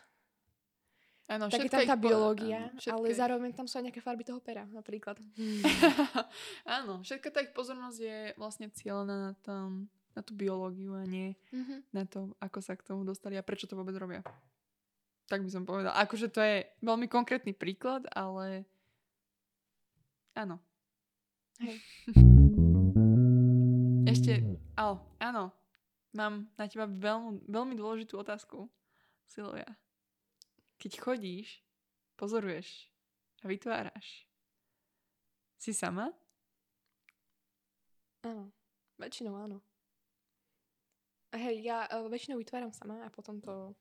Áno, 1.30 1.46
tak 1.46 1.64
je 1.64 1.70
tam 1.70 1.86
tá 1.86 1.94
biológia, 1.94 2.66
áno, 2.66 2.82
všetko 2.82 2.98
ale 2.98 3.06
zároveň 3.14 3.50
tam 3.54 3.66
sú 3.70 3.78
aj 3.78 3.84
nejaké 3.86 4.02
farby 4.02 4.26
toho 4.26 4.42
pera, 4.42 4.66
napríklad. 4.66 5.22
áno, 6.82 6.98
všetka 7.06 7.28
tá 7.30 7.38
ich 7.46 7.54
pozornosť 7.54 7.98
je 8.02 8.18
vlastne 8.34 8.66
cieľená 8.74 9.30
na, 9.30 9.32
tam, 9.46 9.86
na 10.12 10.20
tú 10.20 10.32
biológiu 10.32 10.92
a 10.92 11.02
nie 11.02 11.34
Mhm. 11.50 11.88
na 11.92 12.04
to, 12.04 12.30
ako 12.38 12.60
sa 12.60 12.76
k 12.76 12.84
tomu 12.84 13.02
dostali 13.02 13.34
a 13.34 13.42
prečo 13.42 13.64
to 13.64 13.74
vôbec 13.74 13.96
robia. 13.96 14.20
Tak 15.26 15.40
by 15.40 15.48
som 15.48 15.64
povedala. 15.64 15.96
Akože 15.96 16.28
to 16.28 16.38
je 16.38 16.68
veľmi 16.80 17.08
konkrétny 17.08 17.52
príklad, 17.52 18.04
ale 18.12 18.64
áno. 20.34 20.60
Hej. 21.58 21.80
Ešte, 24.04 24.44
ale 24.76 25.00
áno, 25.18 25.48
mám 26.12 26.44
na 26.58 26.68
teba 26.68 26.84
veľmi, 26.84 27.48
veľmi 27.48 27.72
dôležitú 27.72 28.18
otázku, 28.18 28.68
Silvia. 29.24 29.64
Keď 30.76 30.98
chodíš, 30.98 31.62
pozoruješ 32.18 32.90
a 33.40 33.48
vytváraš, 33.48 34.26
si 35.56 35.72
sama? 35.72 36.12
Áno, 38.20 38.50
väčšinou 38.98 39.38
áno. 39.38 39.62
Hej, 41.32 41.64
ja 41.64 41.88
uh, 41.88 42.12
väčšinou 42.12 42.36
vytváram 42.36 42.76
sama 42.76 43.00
a 43.00 43.08
potom 43.08 43.40
to 43.40 43.72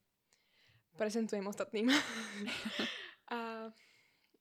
prezentujem 0.96 1.44
ostatným. 1.44 1.92
a 3.36 3.68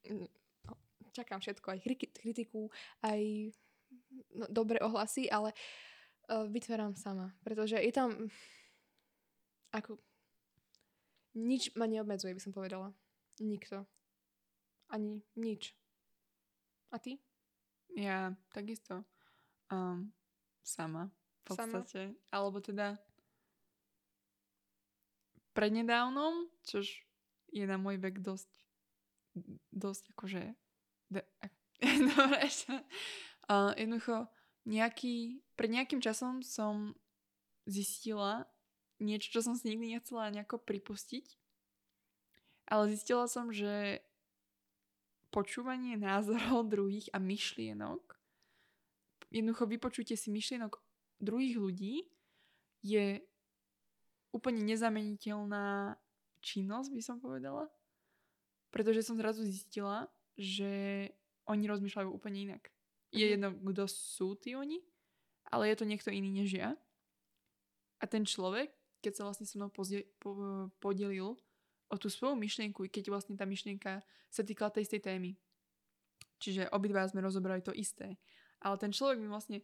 mm, 0.07 0.31
no, 0.71 0.73
čakám 1.11 1.43
všetko, 1.43 1.75
aj 1.75 1.81
kriti- 1.83 2.15
kritiku, 2.15 2.71
aj 3.03 3.51
no, 4.31 4.47
dobré 4.47 4.79
ohlasy, 4.79 5.27
ale 5.27 5.51
uh, 6.31 6.47
vytváram 6.47 6.95
sama, 6.95 7.35
pretože 7.43 7.83
je 7.83 7.91
tam 7.91 8.31
ako 9.75 9.99
nič 11.35 11.75
ma 11.75 11.87
neobmedzuje, 11.87 12.35
by 12.35 12.43
som 12.43 12.55
povedala. 12.55 12.95
Nikto. 13.39 13.87
Ani 14.91 15.23
nič. 15.39 15.75
A 16.91 16.99
ty? 16.99 17.23
Ja 17.95 18.35
takisto 18.51 19.03
um, 19.71 20.11
sama 20.63 21.11
v 21.55 21.59
Sama? 21.59 21.73
podstate. 21.81 22.15
Alebo 22.31 22.59
teda 22.63 22.99
prednedávnom, 25.55 26.47
čož 26.67 27.03
je 27.51 27.65
na 27.67 27.77
môj 27.77 27.99
vek 27.99 28.23
dosť 28.23 28.51
dosť 29.71 30.11
akože 30.15 30.43
de, 31.15 31.23
dobre 32.11 32.39
ešte 32.43 32.83
uh, 33.47 33.71
jednoducho 33.79 34.27
nejaký, 34.67 35.39
pred 35.55 35.71
nejakým 35.71 36.03
časom 36.03 36.43
som 36.43 36.99
zistila 37.67 38.51
niečo, 38.99 39.31
čo 39.31 39.41
som 39.41 39.55
si 39.55 39.71
nikdy 39.71 39.95
nechcela 39.95 40.35
nejako 40.35 40.59
pripustiť 40.59 41.41
ale 42.71 42.95
zistila 42.95 43.27
som, 43.27 43.51
že 43.51 43.99
počúvanie 45.35 45.99
názorov 45.99 46.65
druhých 46.73 47.11
a 47.11 47.19
myšlienok, 47.19 48.01
jednoducho 49.35 49.67
vypočutie 49.67 50.15
si 50.15 50.31
myšlienok 50.31 50.79
druhých 51.21 51.57
ľudí 51.57 51.95
je 52.81 53.21
úplne 54.33 54.63
nezameniteľná 54.65 55.99
činnosť, 56.41 56.91
by 56.95 57.03
som 57.03 57.17
povedala. 57.21 57.69
Pretože 58.71 59.03
som 59.05 59.19
zrazu 59.19 59.45
zistila, 59.45 60.07
že 60.39 61.07
oni 61.51 61.67
rozmýšľajú 61.67 62.09
úplne 62.09 62.51
inak. 62.51 62.71
Je 63.11 63.27
Mhm. 63.27 63.33
jedno, 63.35 63.49
kto 63.75 63.85
sú 63.91 64.39
tí 64.39 64.55
oni, 64.55 64.79
ale 65.51 65.69
je 65.69 65.77
to 65.77 65.85
niekto 65.85 66.15
iný 66.15 66.31
než 66.31 66.55
ja. 66.55 66.79
A 68.01 68.05
ten 68.07 68.23
človek, 68.25 68.71
keď 69.03 69.13
sa 69.19 69.27
vlastne 69.27 69.45
so 69.45 69.59
mnou 69.59 69.69
pozdie, 69.69 70.07
po, 70.23 70.71
podelil 70.79 71.37
o 71.91 71.97
tú 71.99 72.07
svoju 72.07 72.39
myšlienku, 72.39 72.87
keď 72.87 73.11
vlastne 73.11 73.35
tá 73.35 73.45
myšlienka 73.45 74.01
sa 74.31 74.43
týkala 74.47 74.71
tej 74.71 74.87
istej 74.87 75.03
témy. 75.03 75.35
Čiže 76.39 76.71
obidva 76.73 77.05
sme 77.11 77.21
rozobrali 77.21 77.61
to 77.61 77.75
isté. 77.75 78.17
Ale 78.63 78.79
ten 78.79 78.95
človek 78.95 79.19
mi 79.19 79.27
vlastne 79.29 79.61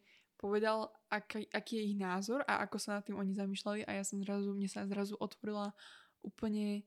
povedal, 0.46 0.94
aký, 1.11 1.50
aký 1.50 1.82
je 1.82 1.85
ich 1.90 1.96
názor 1.98 2.46
a 2.46 2.62
ako 2.62 2.78
sa 2.78 2.98
nad 2.98 3.02
tým 3.02 3.18
oni 3.18 3.35
zamýšľali 3.35 3.82
a 3.82 3.98
ja 3.98 4.04
som 4.06 4.22
zrazu, 4.22 4.54
mne 4.54 4.70
sa 4.70 4.87
zrazu 4.87 5.18
otvorila 5.18 5.74
úplne 6.22 6.87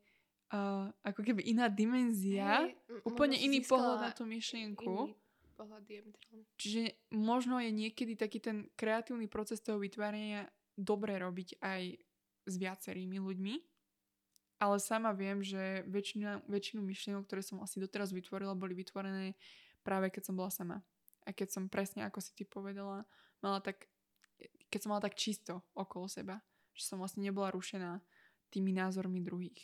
uh, 0.56 0.88
ako 1.04 1.22
keby 1.28 1.43
iná 1.43 1.67
dimenzia, 1.67 2.72
Hej, 2.72 3.04
úplne 3.04 3.36
iný 3.36 3.60
pohľad 3.67 4.00
na 4.00 4.12
tú 4.15 4.24
myšlienku. 4.24 5.12
Pohľad. 5.60 5.84
Čiže 6.56 7.12
možno 7.12 7.60
je 7.60 7.67
niekedy 7.67 8.15
taký 8.15 8.39
ten 8.39 8.72
kreatívny 8.80 9.28
proces 9.28 9.60
toho 9.60 9.76
vytvárania 9.76 10.48
dobre 10.80 11.19
robiť 11.19 11.60
aj 11.60 12.00
s 12.48 12.54
viacerými 12.56 13.19
ľuďmi, 13.19 13.56
ale 14.63 14.80
sama 14.80 15.12
viem, 15.12 15.43
že 15.43 15.84
väčšina, 15.84 16.48
väčšinu 16.48 16.80
myšlienok, 16.80 17.28
ktoré 17.28 17.43
som 17.43 17.60
asi 17.60 17.84
doteraz 17.84 18.15
vytvorila, 18.15 18.56
boli 18.56 18.72
vytvorené 18.72 19.36
práve 19.84 20.12
keď 20.12 20.32
som 20.32 20.36
bola 20.39 20.48
sama. 20.48 20.80
A 21.28 21.36
keď 21.36 21.52
som 21.52 21.67
presne, 21.67 22.08
ako 22.08 22.19
si 22.24 22.32
ty 22.36 22.43
povedala, 22.48 23.04
mala 23.43 23.60
tak, 23.63 23.88
keď 24.69 24.80
som 24.80 24.89
mala 24.95 25.04
tak 25.04 25.15
čisto 25.15 25.63
okolo 25.75 26.08
seba, 26.08 26.39
že 26.75 26.88
som 26.88 26.99
vlastne 26.99 27.23
nebola 27.23 27.52
rušená 27.52 27.99
tými 28.49 28.73
názormi 28.73 29.21
druhých 29.21 29.60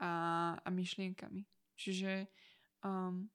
a, 0.00 0.54
a 0.58 0.68
myšlienkami. 0.70 1.44
Čiže 1.74 2.30
um, 2.86 3.26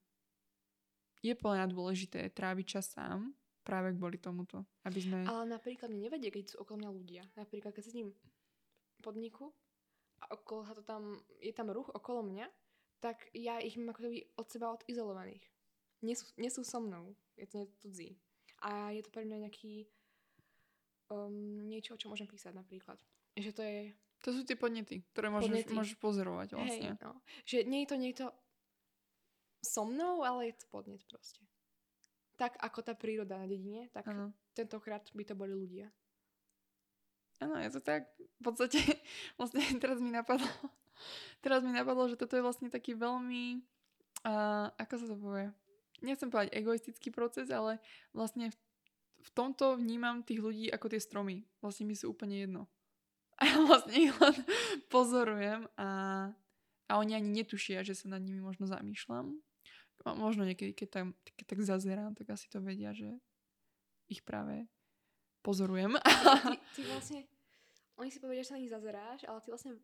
je 1.19 1.35
podľa 1.35 1.67
dôležité 1.67 2.31
tráviť 2.31 2.65
čas 2.79 2.95
sám 2.95 3.35
práve 3.63 3.93
kvôli 3.93 4.17
tomuto, 4.17 4.65
aby 4.87 4.99
sme... 5.03 5.17
Ale 5.27 5.45
napríklad 5.45 5.91
mne 5.91 6.09
nevedie, 6.09 6.31
keď 6.31 6.55
sú 6.55 6.55
okolo 6.63 6.79
mňa 6.81 6.91
ľudia. 6.95 7.23
Napríklad, 7.35 7.75
keď 7.75 7.83
sedím 7.85 8.09
v 8.15 8.99
podniku 9.03 9.51
a 10.23 10.33
okolo 10.33 10.65
sa 10.65 10.73
to 10.73 10.83
tam, 10.83 11.19
je 11.43 11.51
tam 11.53 11.69
ruch 11.69 11.91
okolo 11.91 12.23
mňa, 12.23 12.47
tak 12.99 13.31
ja 13.31 13.59
ich 13.59 13.79
mám 13.79 13.95
ako 13.95 14.09
keby 14.09 14.19
od 14.35 14.47
seba 14.47 14.75
odizolovaných. 14.75 15.43
Nie 16.03 16.15
sú, 16.15 16.25
nie 16.39 16.51
sú 16.51 16.63
so 16.63 16.79
mnou. 16.79 17.15
Je 17.35 17.47
to 17.47 17.67
cudzí. 17.83 18.15
A 18.61 18.91
je 18.91 19.01
to 19.03 19.09
pre 19.09 19.23
mňa 19.23 19.47
nejaký 19.47 19.87
um, 21.09 21.65
niečo, 21.65 21.95
čo 21.95 22.11
môžem 22.11 22.27
písať 22.27 22.53
napríklad. 22.53 22.99
Že 23.35 23.51
to 23.55 23.61
je, 23.63 23.79
To 24.25 24.29
sú 24.35 24.41
tie 24.43 24.59
podnety, 24.59 25.03
ktoré 25.15 25.31
môžeš, 25.31 25.47
Podnety. 25.47 25.73
môžeš 25.73 25.95
pozorovať 25.97 26.47
vlastne. 26.59 26.91
hej, 26.91 26.99
no, 26.99 27.15
že 27.47 27.63
nie 27.63 27.83
je 27.83 27.89
to 27.89 27.97
niekto 27.97 28.25
so 29.63 29.83
mnou, 29.87 30.23
ale 30.23 30.51
je 30.51 30.55
to 30.59 30.65
podnet 30.71 31.03
proste. 31.07 31.43
Tak 32.39 32.55
ako 32.59 32.79
tá 32.83 32.95
príroda 32.95 33.35
na 33.35 33.47
dedine, 33.47 33.91
tak 33.91 34.07
Áno. 34.07 34.31
tentokrát 34.55 35.03
by 35.11 35.23
to 35.27 35.35
boli 35.35 35.51
ľudia. 35.51 35.91
Áno, 37.39 37.55
je 37.59 37.71
to 37.71 37.79
tak. 37.79 38.07
V 38.39 38.41
podstate, 38.43 38.79
vlastne 39.39 39.63
teraz 39.79 39.99
mi 40.03 40.11
napadlo, 40.11 40.47
teraz 41.43 41.63
mi 41.63 41.71
napadlo, 41.71 42.07
že 42.11 42.19
toto 42.19 42.35
je 42.35 42.43
vlastne 42.43 42.67
taký 42.67 42.95
veľmi, 42.95 43.63
uh, 44.27 44.67
ako 44.75 44.93
sa 44.99 45.05
to 45.07 45.15
povie, 45.15 45.47
nechcem 46.01 46.31
povedať 46.31 46.55
egoistický 46.55 47.09
proces, 47.13 47.49
ale 47.49 47.79
vlastne 48.15 48.51
v, 48.51 48.57
v 49.23 49.29
tomto 49.35 49.77
vnímam 49.79 50.23
tých 50.23 50.39
ľudí 50.39 50.65
ako 50.71 50.91
tie 50.91 51.01
stromy. 51.01 51.43
Vlastne 51.59 51.87
mi 51.87 51.95
sú 51.95 52.11
úplne 52.11 52.43
jedno. 52.43 52.67
a 53.39 53.47
ja 53.47 53.57
vlastne 53.63 53.95
ich 53.95 54.13
len 54.15 54.35
pozorujem 54.93 55.67
a, 55.79 55.89
a 56.87 56.91
oni 56.99 57.15
ani 57.15 57.29
netušia, 57.43 57.87
že 57.87 57.95
sa 57.95 58.11
nad 58.11 58.23
nimi 58.23 58.43
možno 58.43 58.67
zamýšľam. 58.67 59.39
A 60.07 60.15
možno 60.15 60.47
niekedy, 60.47 60.71
keď, 60.71 60.89
tam, 60.89 61.07
keď 61.35 61.45
tak 61.45 61.59
zazerám, 61.59 62.15
tak 62.15 62.31
asi 62.31 62.47
to 62.47 62.63
vedia, 62.63 62.95
že 62.95 63.19
ich 64.07 64.23
práve 64.23 64.65
pozorujem. 65.43 65.99
Ty, 65.99 66.55
ty 66.75 66.81
vlastne, 66.87 67.19
oni 67.99 68.09
si 68.09 68.23
povedia, 68.23 68.47
že 68.47 68.49
sa 68.51 68.55
na 68.55 68.61
nich 68.63 68.71
zazeráš, 68.71 69.27
ale 69.27 69.39
ty 69.43 69.51
vlastne 69.51 69.75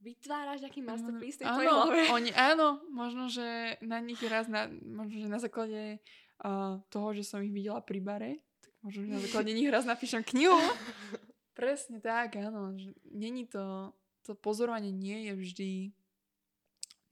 vytváraš 0.00 0.64
nejaký 0.64 0.80
masterpiece 0.80 1.36
v 1.36 1.40
tej 1.44 1.48
tvojej 1.52 1.70
hlave. 1.70 2.00
oni, 2.08 2.30
áno, 2.32 2.80
možno, 2.88 3.28
že 3.28 3.76
na 3.84 4.00
nich 4.00 4.20
raz, 4.24 4.48
na, 4.48 4.66
možno, 4.72 5.20
že 5.20 5.28
na 5.28 5.36
základe 5.36 6.00
uh, 6.40 6.80
toho, 6.88 7.12
že 7.12 7.22
som 7.22 7.44
ich 7.44 7.52
videla 7.52 7.84
pri 7.84 8.00
bare, 8.00 8.32
tak 8.64 8.72
možno, 8.80 9.04
že 9.04 9.10
na 9.12 9.20
základe 9.20 9.52
nich 9.52 9.68
raz 9.68 9.84
napíšem 9.84 10.24
knihu. 10.24 10.56
Presne 11.60 12.00
tak, 12.00 12.40
áno. 12.40 12.72
Že 12.80 12.96
není 13.12 13.44
to, 13.44 13.92
to 14.24 14.32
pozorovanie 14.32 14.88
nie 14.88 15.28
je 15.28 15.32
vždy 15.36 15.70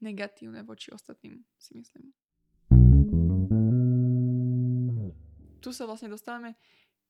negatívne 0.01 0.65
voči 0.65 0.89
ostatným, 0.89 1.45
si 1.61 1.77
myslím. 1.77 2.09
Tu 5.59 5.69
sa 5.75 5.85
vlastne 5.85 6.09
dostávame 6.09 6.55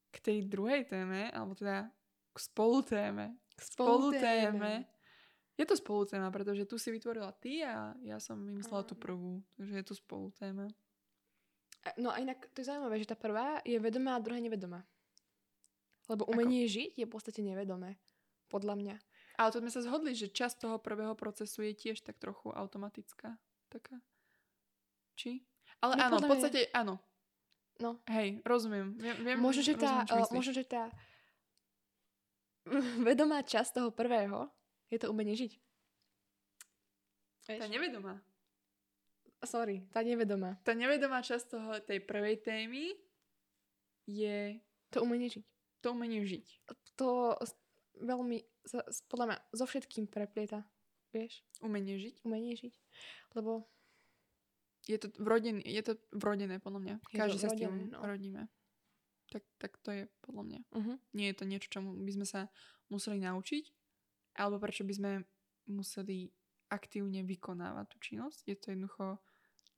k 0.09 0.17
tej 0.19 0.37
druhej 0.49 0.89
téme, 0.89 1.29
alebo 1.31 1.53
teda 1.53 1.87
k 2.33 2.37
spolutéme. 2.41 3.37
K 3.53 3.61
spolutéme. 3.61 4.89
Je 5.59 5.67
to 5.67 5.75
spolutéma, 5.75 6.31
pretože 6.31 6.63
tu 6.63 6.79
si 6.79 6.87
vytvorila 6.87 7.35
ty 7.35 7.59
a 7.67 7.91
ja 7.99 8.15
som 8.23 8.39
vymyslela 8.39 8.87
tú 8.87 8.95
prvú. 8.95 9.43
Takže 9.59 9.75
je 9.75 9.85
to 9.85 9.95
spolutéma. 9.99 10.71
No 11.99 12.15
a 12.15 12.23
inak 12.23 12.47
to 12.55 12.63
je 12.63 12.71
zaujímavé, 12.71 12.95
že 12.95 13.11
tá 13.11 13.19
prvá 13.19 13.59
je 13.67 13.75
vedomá 13.75 14.15
a 14.15 14.23
druhá 14.23 14.39
nevedomá. 14.39 14.87
Lebo 16.07 16.23
umenie 16.31 16.63
žiť 16.63 16.95
je 16.95 17.03
v 17.03 17.11
podstate 17.11 17.43
nevedomé. 17.43 17.99
Podľa 18.47 18.79
mňa. 18.79 18.95
Ale 19.35 19.51
to 19.51 19.59
sme 19.59 19.71
sa 19.71 19.83
zhodli, 19.83 20.15
že 20.15 20.31
časť 20.31 20.63
toho 20.63 20.75
prvého 20.79 21.11
procesu 21.19 21.59
je 21.67 21.75
tiež 21.75 22.07
tak 22.07 22.15
trochu 22.23 22.55
automatická. 22.55 23.35
Taká. 23.67 23.99
Či? 25.19 25.43
Ale 25.83 25.99
No, 25.99 26.03
áno, 26.07 26.15
v 26.17 26.19
mňa- 26.23 26.31
podstate 26.31 26.59
áno. 26.71 27.03
No. 27.79 27.99
Hej, 28.07 28.43
rozumiem. 28.43 28.95
Viem, 28.95 29.15
viem, 29.23 29.37
Možno, 29.39 29.63
že 29.63 29.75
tá, 29.75 30.03
rozumiem, 30.03 30.23
uh, 30.23 30.35
možno, 30.35 30.51
že 30.51 30.63
tá 30.67 30.83
vedomá 33.07 33.43
časť 33.43 33.79
toho 33.79 33.89
prvého 33.91 34.51
je 34.89 34.97
to 34.99 35.07
umenie 35.09 35.37
žiť. 35.37 35.51
Vieš? 37.47 37.59
Tá 37.61 37.67
nevedomá. 37.69 38.21
Sorry, 39.39 39.87
tá 39.95 40.03
nevedomá. 40.03 40.59
Tá 40.67 40.75
nevedomá 40.75 41.23
časť 41.23 41.45
toho, 41.47 41.69
tej 41.79 42.03
prvej 42.03 42.43
témy 42.43 42.91
je 44.03 44.59
To 44.91 45.05
umenie 45.07 45.31
žiť. 45.31 45.45
to 45.79 45.95
umenie 45.95 46.27
žiť. 46.27 46.45
To 46.99 47.39
veľmi, 48.03 48.43
podľa 49.07 49.25
mňa, 49.31 49.37
so 49.55 49.63
všetkým 49.63 50.11
preplieta. 50.11 50.67
Vieš? 51.15 51.41
Umenie 51.63 51.95
žiť. 51.97 52.15
Umenie 52.27 52.53
žiť. 52.59 52.73
Lebo 53.39 53.65
Je 54.89 54.97
to 54.97 55.13
vrodené, 55.21 55.61
je 55.63 55.81
to 55.85 55.93
vrodené 56.11 56.57
podľa 56.57 56.79
mňa. 56.81 56.95
Je 57.13 57.17
Každý 57.17 57.37
sa 57.39 57.53
s 57.53 57.55
tým 57.55 57.69
vrodené, 57.69 57.93
no. 57.93 58.01
rodíme. 58.01 58.41
Tak, 59.29 59.43
tak 59.61 59.71
to 59.85 59.89
je 59.93 60.03
podľa 60.25 60.43
mňa. 60.49 60.59
uh-huh. 60.73 60.97
Nie 61.13 61.29
je 61.29 61.35
to 61.37 61.45
niečo, 61.45 61.69
čomu 61.69 61.93
by 61.93 62.11
sme 62.11 62.25
sa 62.25 62.49
museli 62.89 63.21
naučiť, 63.21 63.63
alebo 64.39 64.63
prečo 64.63 64.87
by 64.87 64.93
sme 64.95 65.11
museli 65.67 66.31
aktívne 66.71 67.27
vykonávať 67.27 67.85
tú 67.91 67.97
činnosť. 67.99 68.39
Je 68.47 68.55
to 68.55 68.71
jednoducho 68.71 69.05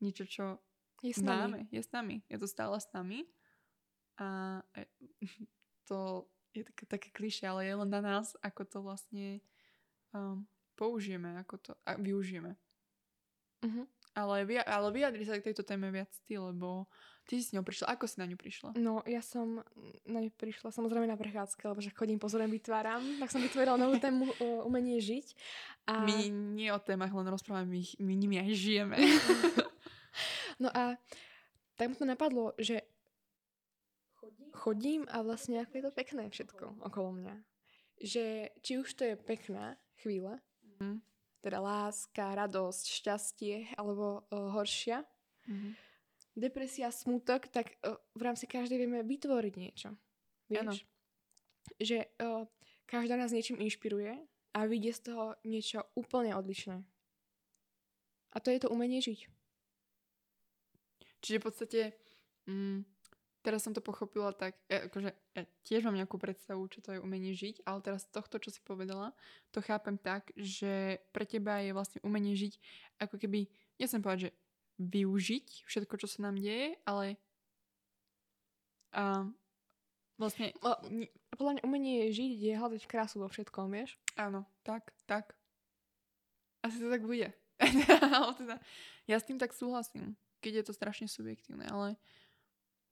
niečo, 0.04 0.24
čo 0.30 0.46
je 1.02 1.18
s 1.18 1.24
nami. 1.24 1.42
máme, 1.42 1.60
je 1.74 1.82
s 1.82 1.90
nami. 1.90 2.22
Je 2.30 2.38
to 2.38 2.46
stále 2.46 2.78
s 2.78 2.86
nami. 2.94 3.26
A 4.22 4.62
e, 4.78 4.86
to 5.90 6.30
je 6.54 6.62
také, 6.68 6.84
také 6.86 7.10
klišé, 7.10 7.50
ale 7.50 7.66
je 7.66 7.74
len 7.74 7.90
na 7.90 8.04
nás, 8.04 8.36
ako 8.44 8.62
to 8.68 8.78
vlastne 8.84 9.40
um, 10.12 10.44
použijeme, 10.76 11.40
ako 11.40 11.56
to 11.58 11.72
a 11.88 11.96
využijeme. 11.96 12.60
Uh-huh. 13.64 13.86
Ale, 14.12 14.44
ale 14.68 14.88
vyjadri 14.92 15.24
sa 15.24 15.40
k 15.40 15.48
tejto 15.52 15.64
téme 15.64 15.88
viac 15.88 16.12
ty, 16.28 16.36
lebo 16.36 16.92
ty 17.26 17.40
si 17.40 17.50
s 17.50 17.54
ňou 17.54 17.62
prišla. 17.62 17.94
Ako 17.94 18.06
si 18.06 18.18
na 18.18 18.26
ňu 18.26 18.36
prišla? 18.36 18.76
No, 18.76 19.02
ja 19.04 19.20
som 19.20 19.62
na 20.04 20.20
ňu 20.20 20.32
prišla 20.32 20.70
samozrejme 20.70 21.06
na 21.06 21.16
prechádzke, 21.16 21.64
lebo 21.64 21.80
že 21.80 21.92
chodím, 21.92 22.18
pozorujem, 22.18 22.52
vytváram. 22.52 23.02
Tak 23.20 23.30
som 23.30 23.40
vytvorila 23.40 23.76
novú 23.76 23.96
tému 23.98 24.28
uh, 24.28 24.64
umenie 24.64 24.98
žiť. 24.98 25.28
A... 25.88 26.04
My 26.04 26.28
nie 26.30 26.68
o 26.70 26.78
témach 26.78 27.10
len 27.10 27.26
rozprávame, 27.26 27.72
my, 27.72 27.82
my 28.00 28.14
nimi 28.16 28.36
aj 28.38 28.52
žijeme. 28.54 28.98
No 30.60 30.70
a 30.70 30.94
tak 31.74 31.90
mi 31.90 31.96
to 31.96 32.06
napadlo, 32.06 32.54
že 32.60 32.86
chodím 34.54 35.10
a 35.10 35.26
vlastne 35.26 35.58
ako 35.58 35.74
je 35.74 35.84
to 35.84 35.92
pekné 35.92 36.24
všetko 36.30 36.86
okolo 36.86 37.18
mňa. 37.18 37.36
Že 37.98 38.26
či 38.62 38.72
už 38.78 38.94
to 38.94 39.04
je 39.06 39.16
pekná 39.18 39.74
chvíľa, 39.98 40.38
Mhm. 40.78 41.02
teda 41.42 41.58
láska, 41.58 42.38
radosť, 42.38 42.84
šťastie, 42.92 43.56
alebo 43.74 44.22
uh, 44.30 44.54
horšia, 44.54 45.02
Mhm. 45.50 45.70
Depresia, 46.36 46.92
smutok, 46.92 47.52
tak 47.52 47.76
uh, 47.84 48.00
v 48.16 48.22
rámci 48.22 48.48
každej 48.48 48.78
vieme 48.80 49.04
vytvoriť 49.04 49.54
niečo. 49.58 49.90
Vieš? 50.48 50.84
Že 51.80 51.98
uh, 52.20 52.48
každá 52.88 53.16
nás 53.16 53.32
niečím 53.32 53.60
inšpiruje 53.60 54.16
a 54.52 54.60
vyjde 54.68 54.92
z 54.92 55.02
toho 55.12 55.26
niečo 55.48 55.88
úplne 55.96 56.36
odlišné. 56.36 56.84
A 58.32 58.38
to 58.40 58.52
je 58.52 58.60
to 58.64 58.72
umenie 58.72 59.04
žiť. 59.04 59.28
Čiže 61.22 61.38
v 61.38 61.46
podstate, 61.46 61.82
mm, 62.48 62.84
teraz 63.46 63.62
som 63.64 63.76
to 63.76 63.84
pochopila 63.84 64.34
tak, 64.34 64.58
ja, 64.72 64.88
akože 64.90 65.12
ja 65.12 65.44
tiež 65.68 65.86
mám 65.86 66.00
nejakú 66.00 66.18
predstavu, 66.18 66.66
čo 66.72 66.82
to 66.82 66.98
je 66.98 67.04
umenie 67.04 67.36
žiť, 67.36 67.68
ale 67.68 67.84
teraz 67.84 68.08
z 68.08 68.12
tohto, 68.16 68.42
čo 68.42 68.50
si 68.50 68.60
povedala, 68.64 69.14
to 69.54 69.62
chápem 69.62 70.00
tak, 70.02 70.34
že 70.34 71.04
pre 71.14 71.28
teba 71.28 71.62
je 71.62 71.76
vlastne 71.76 72.00
umenie 72.02 72.34
žiť 72.34 72.54
ako 73.04 73.16
keby, 73.22 73.46
nechcem 73.78 74.02
povedať, 74.02 74.30
že 74.30 74.32
využiť 74.82 75.68
všetko, 75.70 75.94
čo 76.02 76.08
sa 76.10 76.26
nám 76.30 76.42
deje, 76.42 76.78
ale 76.86 77.18
a, 78.92 79.30
vlastne, 80.18 80.52
Podľa 81.32 81.52
mňa 81.58 81.64
umenie 81.64 82.12
žiť 82.12 82.32
je 82.38 82.54
hľadať 82.60 82.82
krásu 82.90 83.24
vo 83.24 83.30
všetkom, 83.32 83.72
vieš? 83.72 83.96
áno, 84.20 84.44
tak, 84.66 84.92
tak. 85.08 85.34
Asi 86.62 86.78
to 86.78 86.92
tak 86.92 87.06
bude. 87.08 87.32
teda, 88.42 88.56
ja 89.08 89.18
s 89.18 89.26
tým 89.26 89.38
tak 89.38 89.54
súhlasím, 89.54 90.18
keď 90.42 90.62
je 90.62 90.64
to 90.70 90.74
strašne 90.74 91.08
subjektívne, 91.08 91.66
ale 91.70 91.98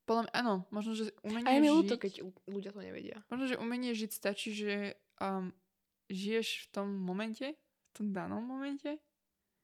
podľa 0.05 0.25
mňa, 0.25 0.33
áno, 0.41 0.55
možno, 0.73 0.97
že 0.97 1.13
umenie 1.21 1.45
A 1.45 1.53
je 1.53 1.61
mi 1.61 1.69
ľúto, 1.69 2.01
keď 2.01 2.25
ľu- 2.25 2.41
ľudia 2.49 2.73
to 2.73 2.81
nevedia. 2.81 3.21
Možno, 3.29 3.45
že 3.45 3.61
umenie 3.61 3.93
žiť 3.93 4.09
stačí, 4.09 4.57
že 4.57 4.97
um, 5.21 5.53
žiješ 6.09 6.65
v 6.65 6.67
tom 6.73 6.87
momente, 6.97 7.53
v 7.53 7.91
tom 7.93 8.09
danom 8.13 8.41
momente, 8.41 8.97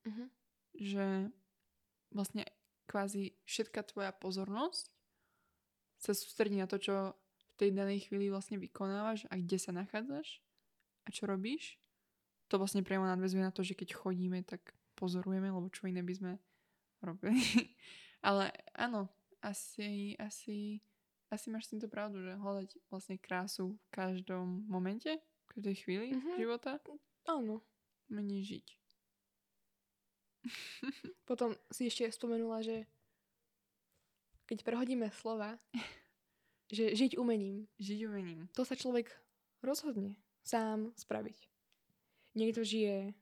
Uh-huh. 0.06 0.30
že 0.78 1.34
vlastne 2.16 2.48
kvázi 2.88 3.36
všetka 3.44 3.84
tvoja 3.86 4.10
pozornosť 4.10 4.88
sa 5.98 6.12
sústredí 6.12 6.56
na 6.56 6.66
to, 6.66 6.78
čo 6.78 7.12
v 7.12 7.54
tej 7.58 7.70
danej 7.72 8.08
chvíli 8.08 8.28
vlastne 8.28 8.56
vykonávaš 8.56 9.28
a 9.28 9.36
kde 9.36 9.58
sa 9.58 9.72
nachádzaš 9.72 10.40
a 11.04 11.10
čo 11.12 11.28
robíš. 11.28 11.76
To 12.48 12.62
vlastne 12.62 12.86
priamo 12.86 13.04
nadvezuje 13.04 13.42
na 13.42 13.50
to, 13.50 13.66
že 13.66 13.74
keď 13.74 13.96
chodíme, 13.96 14.40
tak 14.46 14.62
pozorujeme, 14.94 15.50
lebo 15.50 15.68
čo 15.68 15.88
iné 15.88 16.00
by 16.00 16.14
sme 16.14 16.32
robili. 17.02 17.42
Ale 18.22 18.54
áno, 18.74 19.10
asi, 19.42 20.14
asi, 20.16 20.78
asi 21.28 21.46
máš 21.50 21.68
s 21.68 21.72
týmto 21.74 21.90
pravdu, 21.90 22.22
že 22.22 22.38
hľadať 22.38 22.70
vlastne 22.88 23.18
krásu 23.18 23.74
v 23.76 23.88
každom 23.90 24.66
momente, 24.66 25.10
v 25.18 25.48
každej 25.58 25.76
chvíli 25.78 26.08
Mhm. 26.14 26.38
života, 26.38 26.78
Áno. 27.26 27.66
menej 28.10 28.46
žiť. 28.46 28.68
Potom 31.30 31.54
si 31.70 31.88
ešte 31.88 32.10
spomenula, 32.10 32.62
že 32.62 32.86
keď 34.46 34.62
prehodíme 34.62 35.10
slova, 35.10 35.58
že 36.70 36.94
žiť 36.94 37.18
umením, 37.18 37.66
Žiť 37.78 38.00
umením. 38.06 38.46
to 38.54 38.62
sa 38.62 38.78
človek 38.78 39.10
rozhodne 39.62 40.14
sám 40.46 40.94
spraviť. 40.94 41.38
Niekto 42.38 42.62
žije 42.62 43.14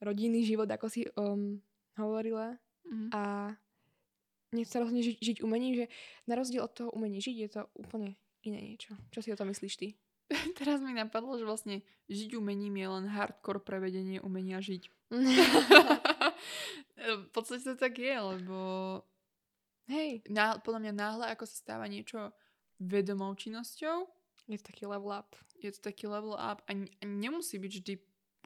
rodinný 0.00 0.42
život, 0.42 0.68
ako 0.68 0.86
si 0.88 1.04
um, 1.16 1.60
hovorila, 1.96 2.56
Mhm. 2.82 3.08
a 3.14 3.54
sa 4.66 4.82
rozhodne 4.82 5.06
žiť, 5.06 5.16
žiť 5.22 5.36
umením, 5.46 5.78
že 5.78 5.86
na 6.26 6.34
rozdiel 6.34 6.66
od 6.66 6.74
toho 6.74 6.90
umení 6.90 7.22
žiť 7.22 7.36
je 7.38 7.48
to 7.48 7.62
úplne 7.78 8.18
iné 8.42 8.58
niečo. 8.58 8.98
Čo 9.14 9.22
si 9.22 9.30
o 9.30 9.38
tom 9.38 9.48
myslíš 9.48 9.74
ty? 9.78 9.94
Teraz 10.58 10.82
mi 10.82 10.90
napadlo, 10.92 11.38
že 11.38 11.46
vlastne 11.46 11.80
žiť 12.10 12.34
umením 12.34 12.74
je 12.74 12.88
len 12.90 13.06
hardcore 13.06 13.62
prevedenie 13.62 14.18
umenia 14.18 14.58
žiť. 14.58 14.90
v 17.02 17.30
podstate 17.34 17.64
to 17.64 17.74
tak 17.74 17.98
je, 17.98 18.14
lebo 18.14 18.58
Hej, 19.90 20.22
ná, 20.30 20.62
podľa 20.62 20.80
mňa 20.88 20.92
náhle, 20.94 21.24
ako 21.34 21.44
sa 21.44 21.56
stáva 21.58 21.90
niečo 21.90 22.30
vedomou 22.78 23.34
činnosťou, 23.34 24.06
je 24.46 24.58
to 24.58 24.68
taký 24.70 24.86
level 24.86 25.10
up. 25.10 25.34
je 25.58 25.70
to 25.74 25.80
taký 25.82 26.06
level 26.06 26.34
up 26.38 26.62
a, 26.66 26.72
a 26.74 27.04
nemusí 27.06 27.58
byť 27.58 27.72
vždy 27.82 27.94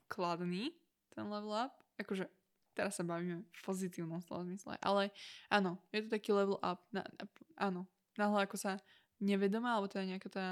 kladný 0.09 0.73
ten 1.13 1.25
level 1.29 1.53
up. 1.53 1.77
Akože 1.97 2.29
teraz 2.77 3.01
sa 3.01 3.05
bavíme 3.05 3.41
v 3.41 3.61
pozitívnom 3.65 4.21
slova 4.21 4.45
zmysle, 4.45 4.77
ale 4.85 5.13
áno, 5.49 5.81
je 5.93 6.05
to 6.05 6.13
taký 6.13 6.37
level 6.37 6.61
up. 6.61 6.85
Na, 6.93 7.05
na, 7.05 7.25
áno, 7.57 7.89
náhle 8.21 8.45
ako 8.45 8.57
sa 8.61 8.73
nevedomá, 9.21 9.77
alebo 9.77 9.89
teda 9.89 10.05
nejaká 10.05 10.29
tá 10.29 10.47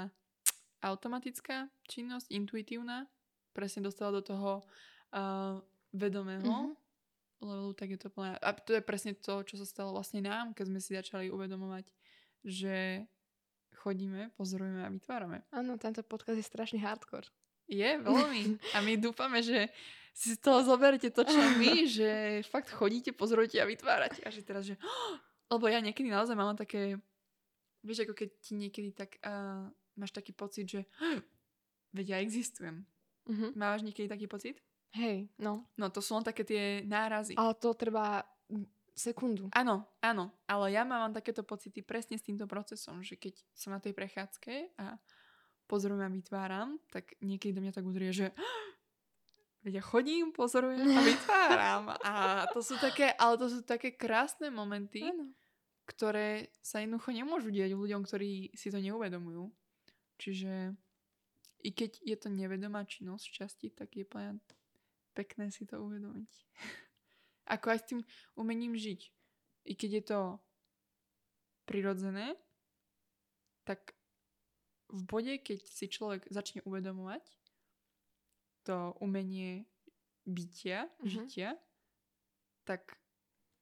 automatická 0.81 1.69
činnosť, 1.89 2.29
intuitívna, 2.33 3.09
presne 3.53 3.85
dostala 3.85 4.21
do 4.21 4.23
toho 4.25 4.61
uh, 5.13 5.61
vedomého 5.93 6.45
Mhm. 6.45 6.84
Levelu, 7.45 7.73
tak 7.77 7.93
je 7.93 7.99
to 8.01 8.09
plné. 8.09 8.37
A 8.41 8.49
to 8.53 8.73
je 8.73 8.81
presne 8.81 9.13
to, 9.13 9.45
čo 9.45 9.55
sa 9.61 9.65
stalo 9.65 9.93
vlastne 9.93 10.25
nám, 10.25 10.57
keď 10.57 10.65
sme 10.67 10.79
si 10.81 10.97
začali 10.97 11.29
uvedomovať, 11.29 11.85
že 12.45 13.05
chodíme, 13.85 14.33
pozorujeme 14.33 14.81
a 14.81 14.89
vytvárame. 14.89 15.45
Áno, 15.53 15.77
tento 15.77 16.01
podcast 16.01 16.41
je 16.41 16.45
strašný 16.45 16.81
hardcore. 16.81 17.29
Je, 17.69 17.97
veľmi. 18.01 18.61
A 18.73 18.81
my 18.81 18.93
dúfame, 19.05 19.41
že 19.41 19.69
si 20.15 20.33
z 20.33 20.39
toho 20.41 20.63
zoberiete 20.63 21.11
to, 21.11 21.25
čo 21.25 21.37
my, 21.57 21.85
že 21.85 22.41
fakt 22.47 22.71
chodíte, 22.71 23.11
pozorujete 23.11 23.59
a 23.61 23.69
vytvárate. 23.69 24.21
A 24.25 24.29
že 24.33 24.41
teraz, 24.45 24.65
že... 24.65 24.77
Lebo 25.53 25.69
ja 25.69 25.81
niekedy 25.81 26.09
naozaj 26.09 26.33
mám 26.33 26.57
také... 26.57 26.97
Vieš, 27.85 28.09
ako 28.09 28.13
keď 28.17 28.29
ti 28.41 28.53
niekedy 28.57 28.89
tak... 28.93 29.21
Uh, 29.21 29.69
máš 29.97 30.13
taký 30.13 30.33
pocit, 30.33 30.65
že... 30.65 30.81
Veď 31.95 32.15
ja 32.15 32.17
existujem. 32.21 32.85
Mhm. 33.25 33.57
Máš 33.57 33.81
niekedy 33.81 34.09
taký 34.09 34.29
pocit? 34.29 34.61
Hej, 34.95 35.27
no. 35.35 35.67
No, 35.75 35.91
to 35.91 35.99
sú 35.99 36.15
len 36.15 36.23
také 36.23 36.47
tie 36.47 36.81
nárazy. 36.87 37.35
Ale 37.35 37.51
to 37.59 37.75
trvá 37.75 38.23
sekundu. 38.95 39.51
Áno, 39.51 39.83
áno, 39.99 40.31
ale 40.47 40.71
ja 40.71 40.87
mám 40.87 41.11
takéto 41.11 41.43
pocity 41.43 41.83
presne 41.83 42.15
s 42.15 42.23
týmto 42.23 42.47
procesom, 42.47 43.03
že 43.03 43.19
keď 43.19 43.35
som 43.51 43.75
na 43.75 43.83
tej 43.83 43.91
prechádzke 43.91 44.79
a 44.79 44.95
pozorujem 45.67 46.07
a 46.07 46.15
vytváram, 46.15 46.79
tak 46.89 47.19
niekedy 47.19 47.51
do 47.51 47.61
mňa 47.61 47.75
tak 47.75 47.83
udrie, 47.83 48.15
že 48.15 48.31
veď 49.67 49.81
ja 49.81 49.83
chodím, 49.83 50.31
pozorujem 50.31 50.87
a 50.95 51.01
vytváram. 51.11 51.83
A 52.07 52.13
to 52.55 52.63
sú 52.63 52.79
také, 52.79 53.11
ale 53.19 53.35
to 53.35 53.51
sú 53.51 53.59
také 53.67 53.99
krásne 53.99 54.47
momenty, 54.47 55.03
Áno. 55.11 55.35
ktoré 55.83 56.55
sa 56.63 56.79
jednoducho 56.79 57.11
nemôžu 57.11 57.51
diať 57.51 57.75
ľuďom, 57.75 58.07
ktorí 58.07 58.55
si 58.55 58.71
to 58.71 58.79
neuvedomujú. 58.79 59.51
Čiže 60.15 60.71
i 61.65 61.69
keď 61.73 61.99
je 61.99 62.15
to 62.15 62.29
nevedomá 62.31 62.87
činnosť 62.87 63.25
v 63.27 63.35
časti, 63.43 63.67
tak 63.73 63.91
je 63.97 64.05
plne 64.07 64.39
pekné 65.15 65.49
si 65.49 65.63
to 65.63 65.79
uvedomiť. 65.79 66.31
Ako 67.55 67.65
aj 67.71 67.79
s 67.79 67.87
tým 67.89 68.01
umením 68.35 68.75
žiť. 68.75 69.01
I 69.65 69.73
keď 69.73 69.91
je 69.91 70.03
to 70.05 70.19
prirodzené, 71.65 72.37
tak 73.65 73.97
v 74.93 75.01
bode, 75.01 75.33
keď 75.41 75.65
si 75.65 75.89
človek 75.89 76.29
začne 76.29 76.61
uvedomovať 76.61 77.25
to 78.65 78.93
umenie 79.01 79.65
bytia, 80.25 80.89
Mhm. 81.01 81.09
žitia, 81.09 81.49
tak 82.65 82.97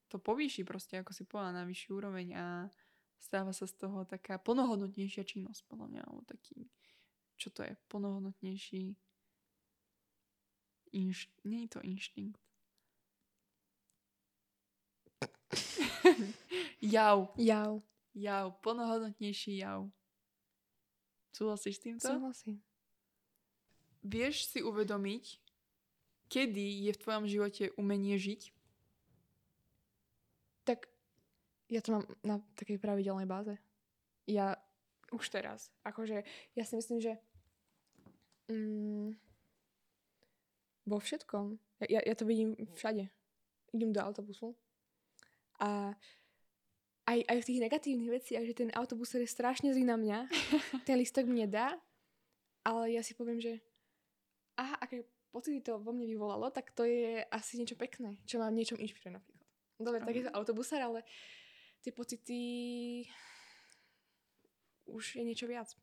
to 0.08 0.20
povýši 0.20 0.64
proste, 0.64 1.00
ako 1.00 1.12
si 1.12 1.24
povedala, 1.28 1.64
na 1.64 1.68
vyšší 1.68 1.90
úroveň 1.92 2.28
a 2.36 2.46
stáva 3.20 3.52
sa 3.52 3.68
z 3.68 3.76
toho 3.80 4.04
taká 4.08 4.40
plnohodnotnejšia 4.40 5.24
činnosť, 5.28 5.68
podľa 5.68 5.88
mňa, 5.92 6.02
alebo 6.08 6.22
taký, 6.28 6.68
čo 7.36 7.52
to 7.52 7.64
je, 7.68 7.76
plnohodnotnejší 7.88 8.96
inš... 10.94 11.28
nie 11.44 11.66
je 11.66 11.70
to 11.74 11.80
inštinkt. 11.82 12.40
jav, 16.82 17.34
Jau. 17.38 17.82
jav, 18.14 18.46
plnohodnotnejší 18.62 19.58
jav. 19.58 19.90
Súhlasíš 21.34 21.76
s 21.78 21.82
týmto? 21.82 22.08
Súhlasím. 22.08 22.62
Vieš 24.06 24.54
si 24.54 24.60
uvedomiť, 24.62 25.42
kedy 26.30 26.90
je 26.90 26.92
v 26.94 27.02
tvojom 27.02 27.26
živote 27.26 27.74
umenie 27.80 28.20
žiť? 28.20 28.54
Tak 30.68 30.92
ja 31.72 31.82
to 31.82 31.98
mám 31.98 32.06
na 32.22 32.38
takej 32.54 32.78
pravidelnej 32.78 33.26
báze. 33.26 33.58
Ja 34.30 34.60
už 35.10 35.30
teraz. 35.34 35.74
Akože 35.82 36.22
ja 36.54 36.64
si 36.68 36.74
myslím, 36.78 37.00
že 37.02 37.14
mm, 38.52 39.18
vo 40.84 40.98
všetkom. 41.00 41.58
Ja, 41.88 42.00
ja 42.04 42.16
to 42.16 42.28
vidím 42.28 42.56
všade. 42.76 43.08
Idem 43.74 43.92
do 43.92 44.04
autobusu 44.04 44.56
a 45.64 45.96
aj, 47.04 47.20
aj 47.28 47.38
v 47.44 47.48
tých 47.48 47.64
negatívnych 47.64 48.12
veciach, 48.12 48.44
že 48.48 48.56
ten 48.56 48.70
autobus 48.76 49.16
je 49.16 49.28
strašne 49.28 49.72
zlý 49.72 49.88
na 49.88 50.00
mňa, 50.00 50.20
ten 50.88 51.00
listok 51.00 51.28
mi 51.28 51.44
nedá, 51.44 51.76
ale 52.64 52.96
ja 52.96 53.02
si 53.04 53.16
poviem, 53.16 53.40
že 53.40 53.60
aha, 54.56 54.80
aké 54.80 55.04
pocity 55.32 55.60
to 55.60 55.80
vo 55.82 55.92
mne 55.92 56.08
vyvolalo, 56.08 56.48
tak 56.54 56.72
to 56.72 56.88
je 56.88 57.26
asi 57.28 57.60
niečo 57.60 57.76
pekné, 57.76 58.22
čo 58.24 58.40
ma 58.40 58.52
v 58.52 58.62
niečom 58.62 58.80
inšpiruje 58.80 59.20
napríklad. 59.20 59.42
Dobre, 59.82 60.00
tak 60.00 60.16
je 60.16 60.26
to 60.30 60.36
autobusár, 60.38 60.80
ale 60.80 61.04
tie 61.84 61.92
pocity 61.92 62.40
už 64.88 65.20
je 65.20 65.24
niečo 65.26 65.50
viac. 65.50 65.74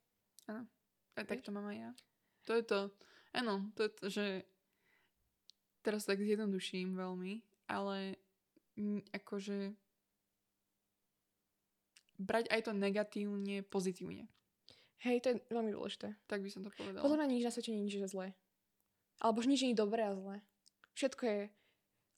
Áno. 0.49 0.65
Aj 1.19 1.27
tak 1.27 1.43
to 1.45 1.53
mám 1.53 1.69
aj 1.69 1.77
ja. 1.77 1.91
To 2.49 2.53
je 2.57 2.65
to. 2.65 2.81
Áno, 3.37 3.69
to 3.77 3.85
je 3.85 3.91
to, 3.93 4.05
že 4.09 4.25
teraz 5.81 6.05
tak 6.05 6.21
zjednoduším 6.21 6.97
veľmi, 6.97 7.41
ale 7.69 8.21
akože 9.13 9.75
brať 12.21 12.53
aj 12.53 12.61
to 12.69 12.73
negatívne, 12.77 13.65
pozitívne. 13.65 14.29
Hej, 15.01 15.25
to 15.25 15.27
je 15.33 15.37
veľmi 15.49 15.73
dôležité. 15.73 16.13
Tak 16.29 16.45
by 16.45 16.51
som 16.53 16.61
to 16.61 16.71
povedala. 16.77 17.01
Podľa 17.01 17.25
mňa 17.25 17.29
nič 17.33 17.45
na 17.49 17.53
svete 17.53 17.73
nie 17.73 17.89
je 17.89 18.05
zlé. 18.05 18.37
Alebo 19.17 19.41
nič 19.41 19.65
nie 19.65 19.73
je 19.73 19.81
dobré 19.81 20.05
a 20.05 20.13
zlé. 20.13 20.45
Všetko 20.93 21.23
je 21.25 21.41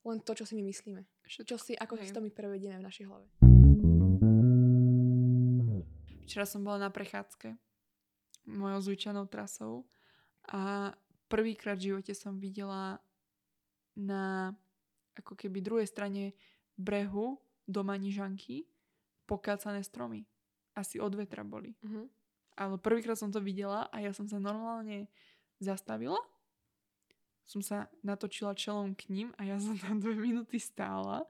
len 0.03 0.19
to, 0.19 0.33
čo 0.35 0.43
si 0.43 0.59
my 0.59 0.67
myslíme. 0.67 1.07
Všetko. 1.23 1.47
Čo 1.47 1.57
si, 1.63 1.73
ako 1.79 1.95
si 2.03 2.11
Hej. 2.11 2.15
to 2.19 2.25
my 2.27 2.31
prevedieme 2.35 2.83
v 2.83 2.87
našej 2.91 3.07
hlave. 3.07 3.27
Včera 6.27 6.43
som 6.43 6.67
bola 6.67 6.89
na 6.89 6.91
prechádzke 6.91 7.55
mojou 8.51 8.81
zvyčajnou 8.91 9.31
trasou 9.31 9.87
a 10.51 10.91
prvýkrát 11.31 11.79
v 11.79 11.95
živote 11.95 12.19
som 12.19 12.43
videla 12.43 12.99
na 13.97 14.55
ako 15.17 15.37
keby 15.37 15.61
druhej 15.61 15.89
strane 15.89 16.33
brehu 16.77 17.37
doma 17.69 17.97
Nižanky 18.01 18.67
pokácané 19.29 19.85
stromy. 19.85 20.25
Asi 20.73 20.97
od 20.97 21.13
vetra 21.15 21.45
boli. 21.45 21.77
Uh-huh. 21.85 22.09
Ale 22.57 22.81
prvýkrát 22.81 23.17
som 23.17 23.33
to 23.33 23.41
videla 23.41 23.89
a 23.93 24.01
ja 24.01 24.13
som 24.13 24.25
sa 24.29 24.41
normálne 24.41 25.09
zastavila. 25.61 26.19
Som 27.45 27.61
sa 27.61 27.93
natočila 28.01 28.57
čelom 28.57 28.97
k 28.97 29.13
ním 29.13 29.29
a 29.37 29.45
ja 29.45 29.57
som 29.61 29.77
tam 29.77 30.01
dve 30.01 30.17
minúty 30.17 30.57
stála 30.57 31.29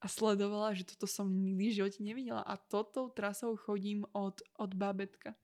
a 0.00 0.06
sledovala, 0.08 0.76
že 0.76 0.84
toto 0.84 1.08
som 1.08 1.28
nikdy 1.28 1.64
v 1.72 1.76
živote 1.80 2.00
nevidela. 2.04 2.44
A 2.44 2.60
toto 2.60 3.08
trasou 3.12 3.56
chodím 3.56 4.04
od, 4.12 4.40
od 4.60 4.70
bábetka. 4.76 5.36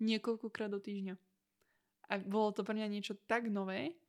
Niekoľkokrát 0.00 0.72
do 0.72 0.80
týždňa. 0.80 1.16
A 2.10 2.12
bolo 2.24 2.52
to 2.52 2.64
pre 2.64 2.76
mňa 2.76 2.88
niečo 2.92 3.14
tak 3.28 3.48
nové, 3.48 3.99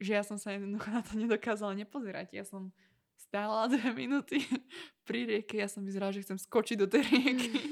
že 0.00 0.16
ja 0.16 0.24
som 0.24 0.40
sa 0.40 0.56
jednoducho 0.56 0.88
na 0.88 1.04
to 1.04 1.12
nedokázala 1.14 1.76
nepozerať. 1.76 2.32
Ja 2.32 2.44
som 2.48 2.72
stála 3.20 3.68
dve 3.68 3.92
minúty 3.92 4.40
pri 5.08 5.28
rieke, 5.28 5.60
ja 5.60 5.68
som 5.68 5.84
vyzerala, 5.84 6.10
že 6.10 6.24
chcem 6.24 6.40
skočiť 6.40 6.76
do 6.80 6.88
tej 6.88 7.04
rieky. 7.06 7.52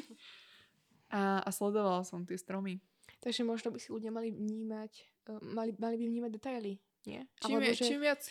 A, 1.08 1.40
a 1.40 1.48
sledovala 1.48 2.04
som 2.04 2.20
tie 2.28 2.36
stromy. 2.36 2.84
Takže 3.24 3.40
možno 3.40 3.72
by 3.72 3.80
si 3.80 3.88
ľudia 3.88 4.12
mali 4.12 4.28
vnímať, 4.28 4.92
uh, 5.32 5.40
mali, 5.40 5.72
mali 5.80 5.96
by 5.96 6.04
vnímať 6.04 6.30
detaily, 6.36 6.76
nie? 7.08 7.24
Čím, 7.40 7.56
Alebo 7.56 7.64
je, 7.64 7.72
že 7.80 7.84
čím, 7.88 8.00
viac, 8.04 8.22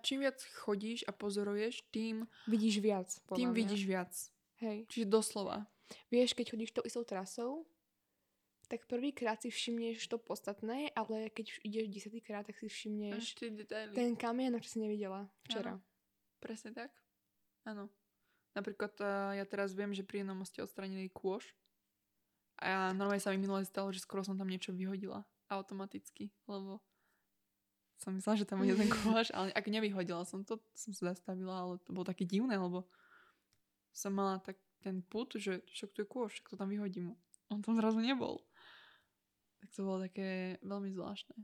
čím 0.00 0.18
viac 0.24 0.38
chodíš 0.64 1.04
a 1.04 1.12
pozoruješ, 1.12 1.84
tým, 1.92 2.24
vidíš 2.48 2.80
viac. 2.80 3.12
tým 3.36 3.52
mňa. 3.52 3.58
vidíš 3.60 3.82
viac. 3.84 4.12
Hej. 4.64 4.88
Čiže 4.88 5.12
doslova. 5.12 5.68
Vieš, 6.08 6.32
keď 6.32 6.56
chodíš 6.56 6.72
tou 6.72 6.88
istou 6.88 7.04
trasou, 7.04 7.68
tak 8.66 8.86
prvýkrát 8.90 9.38
si 9.38 9.50
všimneš 9.50 10.10
to 10.10 10.18
podstatné, 10.18 10.90
ale 10.98 11.30
keď 11.30 11.44
už 11.54 11.58
ideš 11.62 11.86
desiatýkrát, 11.86 12.46
tak 12.46 12.58
si 12.58 12.66
všimneš 12.66 13.38
ten 13.94 14.18
kamien, 14.18 14.54
čo 14.58 14.68
si 14.74 14.78
nevidela 14.82 15.30
včera. 15.46 15.78
Presne 16.42 16.74
tak. 16.74 16.90
Áno. 17.62 17.90
Napríklad 18.56 18.94
uh, 19.04 19.36
ja 19.36 19.44
teraz 19.44 19.76
viem, 19.76 19.92
že 19.92 20.06
pri 20.06 20.24
jednom 20.24 20.38
moste 20.38 20.64
odstranili 20.64 21.12
kôž. 21.12 21.52
A 22.56 22.96
normálne 22.96 23.20
sa 23.20 23.36
mi 23.36 23.42
minule 23.42 23.68
stalo, 23.68 23.92
že 23.92 24.00
skoro 24.00 24.24
som 24.24 24.40
tam 24.40 24.48
niečo 24.48 24.72
vyhodila. 24.72 25.28
Automaticky. 25.52 26.32
Lebo 26.48 26.80
som 28.00 28.16
myslela, 28.16 28.40
že 28.40 28.48
tam 28.48 28.64
bude 28.64 28.72
ten 28.72 28.88
kôž, 29.04 29.28
ale 29.36 29.52
ak 29.52 29.68
nevyhodila 29.68 30.24
som 30.24 30.40
to, 30.40 30.56
som 30.72 30.96
sa 30.96 31.12
zastavila, 31.12 31.54
ale 31.68 31.74
to 31.84 31.92
bolo 31.92 32.08
také 32.08 32.24
divné, 32.24 32.56
lebo 32.56 32.88
som 33.92 34.12
mala 34.12 34.40
tak 34.40 34.56
ten 34.80 35.04
put, 35.04 35.36
že 35.36 35.64
však 35.72 35.90
tu 35.92 35.98
je 36.04 36.08
kôž, 36.08 36.28
však 36.32 36.48
to 36.52 36.56
tam 36.56 36.70
vyhodím. 36.72 37.16
On 37.50 37.60
tam 37.60 37.76
zrazu 37.76 37.98
nebol. 37.98 38.45
Tak 39.60 39.68
to 39.72 39.86
bolo 39.86 40.04
také 40.04 40.60
veľmi 40.62 40.92
zvláštne. 40.92 41.36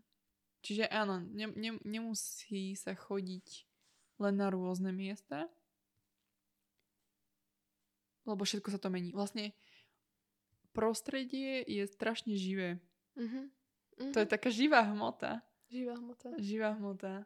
Čiže 0.63 0.87
áno, 0.87 1.19
ne, 1.19 1.51
ne, 1.59 1.81
nemusí 1.83 2.79
sa 2.79 2.95
chodiť 2.95 3.67
len 4.23 4.35
na 4.39 4.47
rôzne 4.53 4.95
miesta, 4.95 5.51
lebo 8.23 8.47
všetko 8.47 8.71
sa 8.71 8.79
to 8.79 8.87
mení. 8.87 9.11
Vlastne 9.11 9.51
prostredie 10.71 11.67
je 11.67 11.85
strašne 11.91 12.39
živé. 12.39 12.79
Mhm. 13.19 13.51
Mhm. 13.99 14.13
To 14.15 14.19
je 14.23 14.29
taká 14.29 14.49
živá 14.49 14.87
hmota. 14.87 15.43
Živá 15.69 15.95
hmota. 15.99 16.29
Živá 16.39 16.71
hmota, 16.77 17.25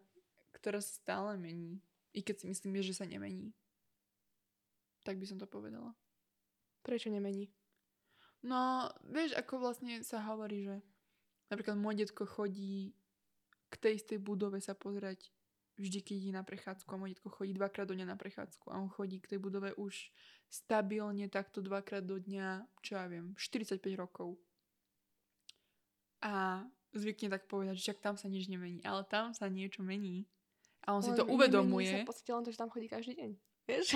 ktorá 0.57 0.81
sa 0.81 0.93
stále 0.97 1.37
mení. 1.37 1.83
I 2.17 2.25
keď 2.25 2.43
si 2.43 2.47
myslím, 2.49 2.81
že 2.81 2.97
sa 2.97 3.05
nemení. 3.05 3.53
Tak 5.05 5.21
by 5.21 5.27
som 5.29 5.39
to 5.39 5.47
povedala. 5.47 5.95
Prečo 6.83 7.13
nemení? 7.13 7.53
No, 8.47 8.87
vieš, 9.11 9.35
ako 9.35 9.59
vlastne 9.59 10.07
sa 10.07 10.23
hovorí, 10.23 10.63
že 10.63 10.77
napríklad 11.51 11.75
môj 11.75 12.07
detko 12.07 12.23
chodí 12.31 12.95
k 13.67 13.75
tej 13.75 13.99
istej 13.99 14.23
budove 14.23 14.63
sa 14.63 14.79
pozerať 14.79 15.35
vždy, 15.77 15.99
keď 16.01 16.17
ide 16.17 16.33
na 16.33 16.47
prechádzku 16.47 16.89
a 16.89 17.01
moje 17.01 17.19
detko 17.19 17.29
chodí 17.29 17.53
dvakrát 17.53 17.91
do 17.91 17.99
dňa 17.99 18.07
na 18.07 18.17
prechádzku 18.17 18.71
a 18.71 18.79
on 18.79 18.89
chodí 18.89 19.19
k 19.19 19.37
tej 19.37 19.39
budove 19.43 19.75
už 19.75 20.15
stabilne 20.47 21.27
takto 21.27 21.59
dvakrát 21.59 22.07
do 22.07 22.23
dňa, 22.23 22.65
čo 22.81 22.97
ja 22.97 23.11
viem, 23.11 23.35
45 23.35 23.83
rokov. 23.99 24.39
A 26.23 26.65
zvykne 26.97 27.29
tak 27.29 27.51
povedať, 27.51 27.77
že 27.77 27.93
však 27.93 28.01
tam 28.01 28.15
sa 28.17 28.31
nič 28.31 28.49
nemení, 28.49 28.81
ale 28.87 29.05
tam 29.05 29.35
sa 29.37 29.51
niečo 29.51 29.83
mení. 29.83 30.25
A 30.87 30.95
on 30.95 31.03
si 31.03 31.11
Ale 31.13 31.19
to 31.19 31.27
uvedomuje. 31.29 31.91
sa 31.91 32.07
v 32.07 32.09
podstate 32.09 32.31
len 32.31 32.45
to, 32.47 32.55
že 32.55 32.63
tam 32.63 32.71
chodí 32.71 32.87
každý 32.87 33.13
deň. 33.19 33.31
Vieš? 33.67 33.87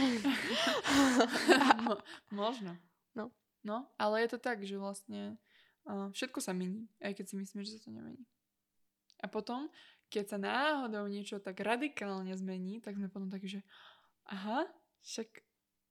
Mo- 1.86 2.02
možno. 2.34 2.74
No. 3.14 3.30
No, 3.60 3.84
ale 3.96 4.24
je 4.24 4.32
to 4.32 4.38
tak, 4.38 4.64
že 4.64 4.74
vlastne 4.74 5.36
uh, 5.84 6.08
všetko 6.10 6.40
sa 6.40 6.52
mení, 6.52 6.88
aj 6.98 7.12
keď 7.12 7.24
si 7.28 7.34
myslíme, 7.36 7.62
že 7.62 7.76
sa 7.76 7.84
to 7.84 7.92
nemení. 7.92 8.24
A 9.20 9.28
potom, 9.28 9.68
keď 10.08 10.24
sa 10.26 10.38
náhodou 10.40 11.04
niečo 11.06 11.36
tak 11.38 11.60
radikálne 11.60 12.32
zmení, 12.32 12.80
tak 12.80 12.96
sme 12.96 13.12
potom 13.12 13.28
takí, 13.28 13.46
že 13.46 13.60
aha, 14.26 14.64
však 15.04 15.44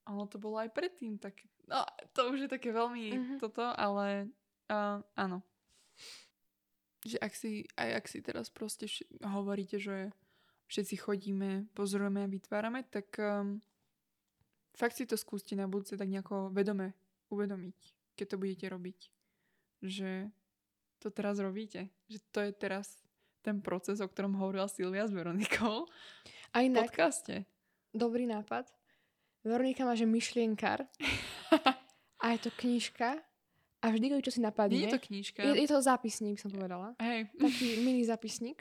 ono 0.09 0.25
to 0.25 0.41
bolo 0.41 0.57
aj 0.57 0.73
predtým, 0.73 1.21
tak 1.21 1.37
no, 1.69 1.85
to 2.17 2.33
už 2.33 2.45
je 2.45 2.49
také 2.49 2.73
veľmi 2.73 3.05
Mhm. 3.13 3.35
toto, 3.37 3.61
ale 3.61 4.33
uh, 4.67 4.97
áno. 5.13 5.45
Že 6.99 7.17
ak 7.21 7.33
si, 7.33 7.63
aj 7.77 7.89
ak 8.01 8.05
si 8.09 8.19
teraz 8.19 8.49
proste 8.49 8.89
vš- 8.89 9.05
hovoríte, 9.23 9.77
že 9.77 10.09
všetci 10.67 10.95
chodíme, 10.99 11.69
pozorujeme 11.71 12.25
a 12.25 12.29
vytvárame, 12.29 12.83
tak 12.83 13.13
um, 13.17 13.61
fakt 14.73 14.97
si 14.97 15.05
to 15.05 15.15
skúste 15.15 15.53
na 15.53 15.65
budúce 15.65 15.95
tak 15.95 16.09
nejako 16.09 16.49
vedome 16.49 16.91
uvedomiť, 17.29 17.77
keď 18.13 18.25
to 18.27 18.37
budete 18.37 18.65
robiť. 18.67 18.99
Že 19.79 20.29
to 20.99 21.07
teraz 21.09 21.39
robíte. 21.39 21.87
Že 22.05 22.17
to 22.29 22.39
je 22.43 22.51
teraz 22.51 22.87
ten 23.39 23.63
proces, 23.63 24.03
o 24.03 24.07
ktorom 24.07 24.35
hovorila 24.35 24.67
Silvia 24.67 25.07
s 25.07 25.15
Veronikou 25.15 25.87
A 26.51 26.57
v 26.59 26.75
podcaste. 26.75 27.47
dobrý 27.95 28.27
nápad. 28.27 28.67
Veronika 29.47 29.87
má, 29.87 29.95
že 29.95 30.03
myšlienkar 30.03 30.83
a 32.23 32.25
je 32.35 32.39
to 32.43 32.51
knižka 32.51 33.23
a 33.79 33.85
vždy, 33.87 34.11
keď 34.11 34.19
čo 34.27 34.35
si 34.35 34.41
napadne, 34.43 34.75
Nie 34.75 34.91
je 34.91 34.99
to 34.99 35.03
knižka. 35.07 35.39
je, 35.39 35.55
je 35.55 35.69
to 35.71 35.79
zápisník, 35.79 36.35
som 36.35 36.51
povedala. 36.51 36.91
Hej. 36.99 37.31
Taký 37.39 37.79
mini 37.79 38.03
zápisník. 38.03 38.59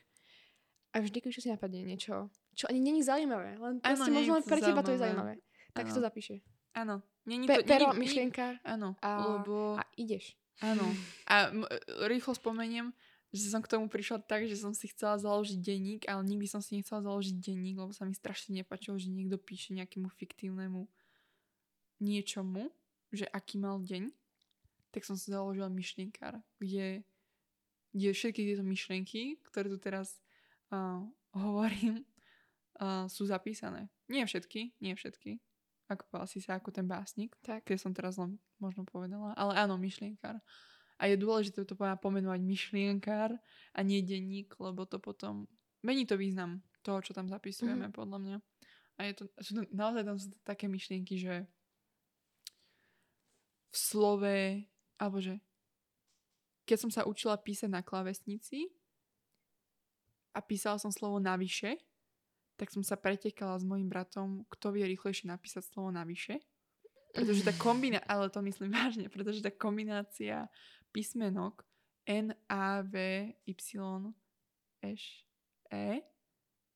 A 0.95 1.03
vždy, 1.03 1.19
keď 1.19 1.31
čo 1.35 1.43
si 1.43 1.51
napadne 1.51 1.83
niečo, 1.83 2.31
čo 2.55 2.71
ani 2.71 2.79
není 2.79 3.03
zaujímavé, 3.03 3.59
len 3.59 3.83
nie 3.83 4.15
možno 4.15 4.39
len 4.39 4.45
pre 4.47 4.63
teba 4.63 4.81
to 4.81 4.95
je 4.95 5.03
zaujímavé. 5.03 5.35
zaujímavé. 5.43 5.75
Tak 5.75 5.85
Áno. 5.85 5.95
to 5.95 6.01
zapíše. 6.01 6.35
Áno. 6.79 6.95
Není 7.29 7.45
Pe- 7.45 7.61
to, 7.61 7.69
pero, 7.69 7.93
není- 7.93 8.01
myšlienkar 8.09 8.57
Áno, 8.65 8.97
a- 9.05 9.37
lebo... 9.37 9.77
a 9.77 9.85
ideš. 10.01 10.33
Áno. 10.65 10.83
A 11.31 11.53
m- 11.53 11.69
rýchlo 12.09 12.33
spomeniem, 12.33 12.91
že 13.29 13.53
som 13.53 13.61
k 13.61 13.69
tomu 13.69 13.93
prišla 13.93 14.25
tak, 14.25 14.49
že 14.49 14.57
som 14.57 14.73
si 14.73 14.89
chcela 14.89 15.21
založiť 15.21 15.61
denník, 15.61 16.03
ale 16.09 16.25
nikdy 16.25 16.49
som 16.49 16.65
si 16.65 16.81
nechcela 16.81 17.05
založiť 17.05 17.37
denník, 17.37 17.77
lebo 17.77 17.93
sa 17.93 18.09
mi 18.09 18.17
strašne 18.17 18.57
nepačilo, 18.57 18.97
že 18.97 19.13
niekto 19.13 19.37
píše 19.37 19.77
nejakému 19.77 20.09
fiktívnemu 20.17 20.89
niečomu, 22.01 22.73
že 23.13 23.29
aký 23.29 23.61
mal 23.61 23.83
deň. 23.85 24.09
Tak 24.89 25.05
som 25.05 25.21
si 25.21 25.29
založila 25.29 25.69
myšlienkár, 25.69 26.41
kde, 26.57 27.05
kde 27.93 28.09
všetky 28.17 28.41
tieto 28.41 28.65
myšlienky, 28.65 29.37
ktoré 29.45 29.69
tu 29.69 29.77
teraz 29.77 30.17
uh, 30.73 31.05
hovorím, 31.37 32.09
uh, 32.81 33.05
sú 33.13 33.29
zapísané. 33.29 33.93
Nie 34.09 34.25
všetky, 34.25 34.73
nie 34.81 34.97
všetky. 34.97 35.37
Ako 35.89 36.21
asi 36.21 36.45
sa 36.45 36.61
ako 36.61 36.69
ten 36.69 36.85
básnik, 36.85 37.33
Tak. 37.41 37.65
keď 37.65 37.79
som 37.81 37.93
teraz 37.97 38.21
len 38.21 38.37
možno 38.61 38.85
povedala, 38.85 39.33
ale 39.33 39.57
áno, 39.57 39.81
myšlienkár. 39.81 40.37
A 40.99 41.03
je 41.09 41.17
dôležité 41.17 41.65
to 41.65 41.79
pomenovať 41.79 42.41
myšlienkár 42.45 43.33
a 43.73 43.81
nie 43.81 44.05
denník, 44.05 44.53
lebo 44.61 44.85
to 44.85 45.01
potom 45.01 45.49
mení 45.81 46.05
to 46.05 46.19
význam 46.19 46.61
toho, 46.83 47.01
čo 47.01 47.15
tam 47.15 47.31
zapisujeme, 47.31 47.89
mm-hmm. 47.89 47.99
podľa 47.99 48.19
mňa. 48.19 48.37
A 48.99 49.01
je 49.07 49.13
to, 49.15 49.25
sú 49.39 49.53
to, 49.57 49.63
naozaj 49.71 50.03
tam 50.03 50.19
sú 50.19 50.29
to 50.35 50.39
také 50.43 50.67
myšlienky, 50.67 51.15
že 51.17 51.47
v 53.69 53.77
slove, 53.77 54.39
alebo 54.99 55.19
že 55.23 55.39
keď 56.67 56.79
som 56.83 56.91
sa 56.93 57.07
učila 57.07 57.39
písať 57.39 57.71
na 57.71 57.81
klávesnici 57.81 58.69
a 60.35 60.43
písala 60.43 60.77
som 60.77 60.93
slovo 60.93 61.23
navyše, 61.23 61.81
tak 62.59 62.75
som 62.75 62.83
sa 62.83 62.99
pretekala 62.99 63.55
s 63.55 63.65
mojim 63.65 63.87
bratom, 63.87 64.43
kto 64.51 64.75
vie 64.75 64.83
rýchlejšie 64.91 65.31
napísať 65.31 65.71
slovo 65.71 65.95
navyše. 65.95 66.43
Pretože 67.15 67.47
tá 67.47 67.55
kombinácia, 67.55 68.05
ale 68.13 68.29
to 68.29 68.43
myslím 68.43 68.75
vážne, 68.75 69.07
pretože 69.07 69.41
tá 69.41 69.55
kombinácia 69.55 70.51
písmenok 70.91 71.63
N, 72.05 72.35
A, 72.51 72.83
V, 72.83 72.95
Y, 73.47 74.13
Š, 74.83 75.05
E 75.71 76.03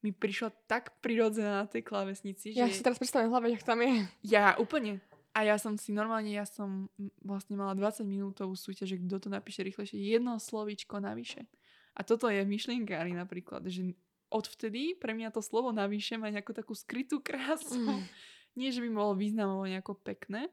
mi 0.03 0.11
prišla 0.11 0.51
tak 0.67 0.99
prirodzená 0.99 1.63
na 1.63 1.67
tej 1.67 1.87
klávesnici, 1.87 2.51
Ja 2.55 2.67
že 2.67 2.79
si 2.79 2.83
teraz 2.83 2.99
predstavím 2.99 3.31
v 3.31 3.35
hlave, 3.39 3.47
že 3.55 3.63
tam 3.63 3.79
je. 3.79 4.03
ja 4.27 4.59
úplne. 4.59 4.99
A 5.33 5.49
ja 5.49 5.57
som 5.57 5.79
si 5.81 5.95
normálne, 5.97 6.29
ja 6.29 6.45
som 6.45 6.93
vlastne 7.25 7.57
mala 7.57 7.73
20 7.73 8.05
minútovú 8.05 8.53
súťaž, 8.53 8.99
že 8.99 9.01
kto 9.01 9.17
to 9.17 9.29
napíše 9.33 9.65
rýchlejšie. 9.65 9.97
Jedno 9.97 10.37
slovíčko 10.37 11.01
navyše. 11.01 11.49
A 11.97 12.05
toto 12.05 12.29
je 12.29 12.45
myšlienkári 12.45 13.17
napríklad, 13.17 13.65
že 13.65 13.97
odvtedy 14.33 14.97
pre 14.97 15.13
mňa 15.13 15.31
to 15.31 15.45
slovo 15.45 15.71
navyše 15.71 16.17
má 16.17 16.33
nejakú 16.33 16.57
takú 16.57 16.73
skrytú 16.73 17.21
krásu. 17.21 17.77
Mm. 17.79 18.05
Nie, 18.59 18.69
že 18.69 18.85
by 18.85 18.91
bolo 18.93 19.17
významovo 19.17 19.65
nejako 19.65 19.97
pekné, 19.97 20.53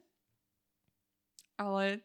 ale 1.59 1.99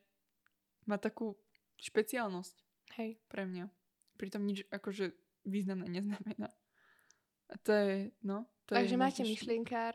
má 0.91 0.99
takú 0.99 1.39
špeciálnosť 1.79 2.57
Hej. 2.99 3.15
pre 3.31 3.47
mňa. 3.47 3.71
Pritom 4.19 4.43
nič 4.43 4.67
akože 4.75 5.15
významné 5.47 5.87
neznamená. 5.87 6.51
A 7.47 7.55
to 7.63 7.71
je, 7.71 8.11
no, 8.27 8.51
to 8.67 8.75
Takže 8.75 8.95
je 8.95 8.99
máte 8.99 9.23
najdôležitejšie. 9.23 9.31
myšlienkár, 9.31 9.95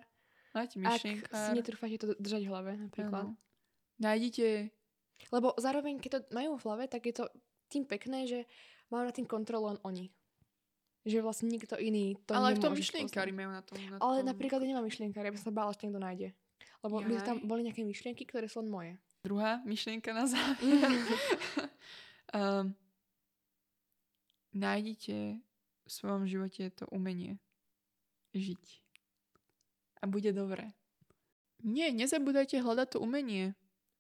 Máte 0.56 0.66
ak 0.66 0.72
si 0.72 0.78
myšlienkár. 0.80 1.52
netrúfate 1.52 1.98
to 2.00 2.08
držať 2.16 2.42
v 2.46 2.50
hlave 2.50 2.72
napríklad. 2.80 3.26
Áno. 3.28 3.36
Nájdite 4.00 4.72
Lebo 5.36 5.52
zároveň, 5.60 6.00
keď 6.00 6.12
to 6.16 6.20
majú 6.32 6.56
v 6.56 6.64
hlave, 6.64 6.84
tak 6.88 7.04
je 7.04 7.20
to 7.20 7.26
tým 7.68 7.84
pekné, 7.84 8.24
že 8.24 8.40
majú 8.88 9.04
na 9.04 9.14
tým 9.14 9.28
kontrolu 9.28 9.76
len 9.76 9.80
oni. 9.84 10.08
Že 11.08 11.24
vlastne 11.24 11.48
nikto 11.48 11.80
iný 11.80 12.20
to 12.28 12.36
ale 12.36 12.54
aj 12.54 12.56
v 12.60 12.64
tom 12.64 12.74
myšlienkári 12.76 13.32
majú 13.32 13.50
na 13.56 13.64
tom. 13.64 13.80
Na 13.88 13.98
Ale 14.04 14.20
tom. 14.20 14.28
napríklad 14.36 14.60
ja 14.60 14.68
nemám 14.76 14.84
myšlienkári, 14.84 15.32
ja 15.32 15.34
by 15.34 15.40
som 15.40 15.48
sa 15.50 15.56
bála, 15.56 15.72
že 15.72 15.88
niekto 15.88 16.02
nájde. 16.04 16.30
Lebo 16.80 16.96
by 17.00 17.14
tam 17.24 17.38
boli 17.44 17.64
nejaké 17.68 17.84
myšlienky, 17.84 18.24
ktoré 18.28 18.48
sú 18.52 18.64
len 18.64 18.72
moje. 18.72 18.94
Druhá 19.24 19.60
myšlienka 19.68 20.12
na 20.16 20.28
záver. 20.28 20.64
um, 22.36 22.72
nájdite 24.56 25.40
v 25.84 25.90
svojom 25.90 26.24
živote 26.28 26.72
to 26.72 26.88
umenie 26.92 27.40
žiť. 28.36 28.64
A 30.00 30.08
bude 30.08 30.32
dobre. 30.32 30.72
Nie, 31.60 31.92
nezabúdajte 31.92 32.64
hľadať 32.64 32.96
to 32.96 32.98
umenie. 33.04 33.52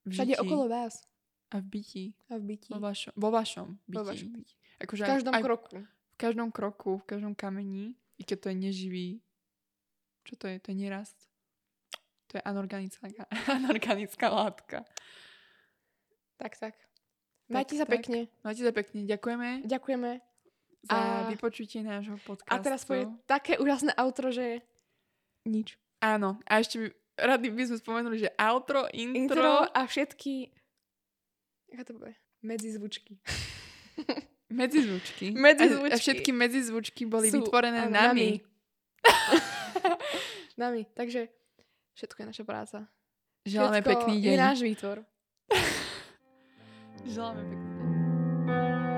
V 0.07 0.15
Všade 0.15 0.39
žití 0.39 0.43
okolo 0.47 0.71
vás. 0.71 1.03
A 1.51 1.59
v 1.59 1.65
byti. 1.67 2.05
A 2.31 2.39
v 2.39 2.55
byti. 2.55 2.71
Vo 2.71 2.79
vašom, 2.79 3.11
vo 3.19 3.29
vašom 3.33 3.67
byti. 3.83 3.97
Vo 3.99 4.03
vašom 4.07 4.29
byti. 4.31 4.53
Akože 4.79 5.03
V 5.03 5.09
každom 5.11 5.33
aj, 5.35 5.43
kroku. 5.43 5.77
Každom 6.19 6.51
kroku, 6.51 6.99
v 6.99 7.07
každom 7.07 7.31
kameni, 7.31 7.95
i 8.19 8.27
keď 8.27 8.37
to 8.43 8.47
je 8.51 8.57
neživý. 8.59 9.07
Čo 10.27 10.35
to 10.35 10.45
je? 10.51 10.59
To 10.59 10.67
je 10.75 10.77
nerast. 10.77 11.15
To 12.27 12.37
je 12.37 12.43
anorganická, 12.43 13.07
anorganická 13.57 14.27
látka. 14.27 14.83
Tak, 16.35 16.59
tak. 16.59 16.75
Majte 17.47 17.79
sa 17.79 17.87
tak. 17.87 18.03
pekne. 18.03 18.27
Majte 18.43 18.61
sa 18.67 18.75
pekne. 18.75 19.07
Ďakujeme 19.07 19.63
Ďakujeme. 19.65 20.11
za 20.85 20.99
A- 20.99 21.25
vypočutie 21.31 21.81
nášho 21.81 22.19
podcastu. 22.27 22.51
A 22.51 22.61
teraz 22.61 22.83
povie 22.83 23.07
také 23.25 23.55
úžasné 23.57 23.95
outro, 23.97 24.29
že 24.29 24.61
nič. 25.47 25.79
Áno. 26.03 26.37
A 26.45 26.59
ešte 26.61 26.77
by, 26.83 26.87
rady 27.15 27.47
by 27.49 27.63
sme 27.73 27.77
spomenuli, 27.79 28.17
že 28.27 28.29
outro, 28.37 28.91
intro. 28.91 29.39
Intro 29.39 29.55
a 29.71 29.81
všetky... 29.87 30.51
Ako 31.73 31.83
to 31.87 31.93
bude? 31.95 32.13
Medzizvučky. 32.43 33.17
Medzizvučky. 34.49 35.31
Medzizvučky. 35.37 35.93
A, 35.93 35.95
a 35.95 36.01
všetky 36.01 36.31
medzizvučky 36.33 37.03
boli 37.05 37.29
Sú, 37.29 37.45
vytvorené 37.45 37.85
áno, 37.85 37.93
nami. 37.93 38.41
Nami. 40.57 40.81
Takže 40.99 41.29
všetko 41.93 42.17
je 42.21 42.25
naša 42.25 42.43
práca. 42.43 42.77
Želáme 43.45 43.85
pekný 43.85 44.19
je 44.19 44.33
deň. 44.33 44.37
náš 44.41 44.59
výtvor. 44.65 45.05
Želáme 47.13 47.41
pekný 47.45 47.69
deň. 48.49 48.88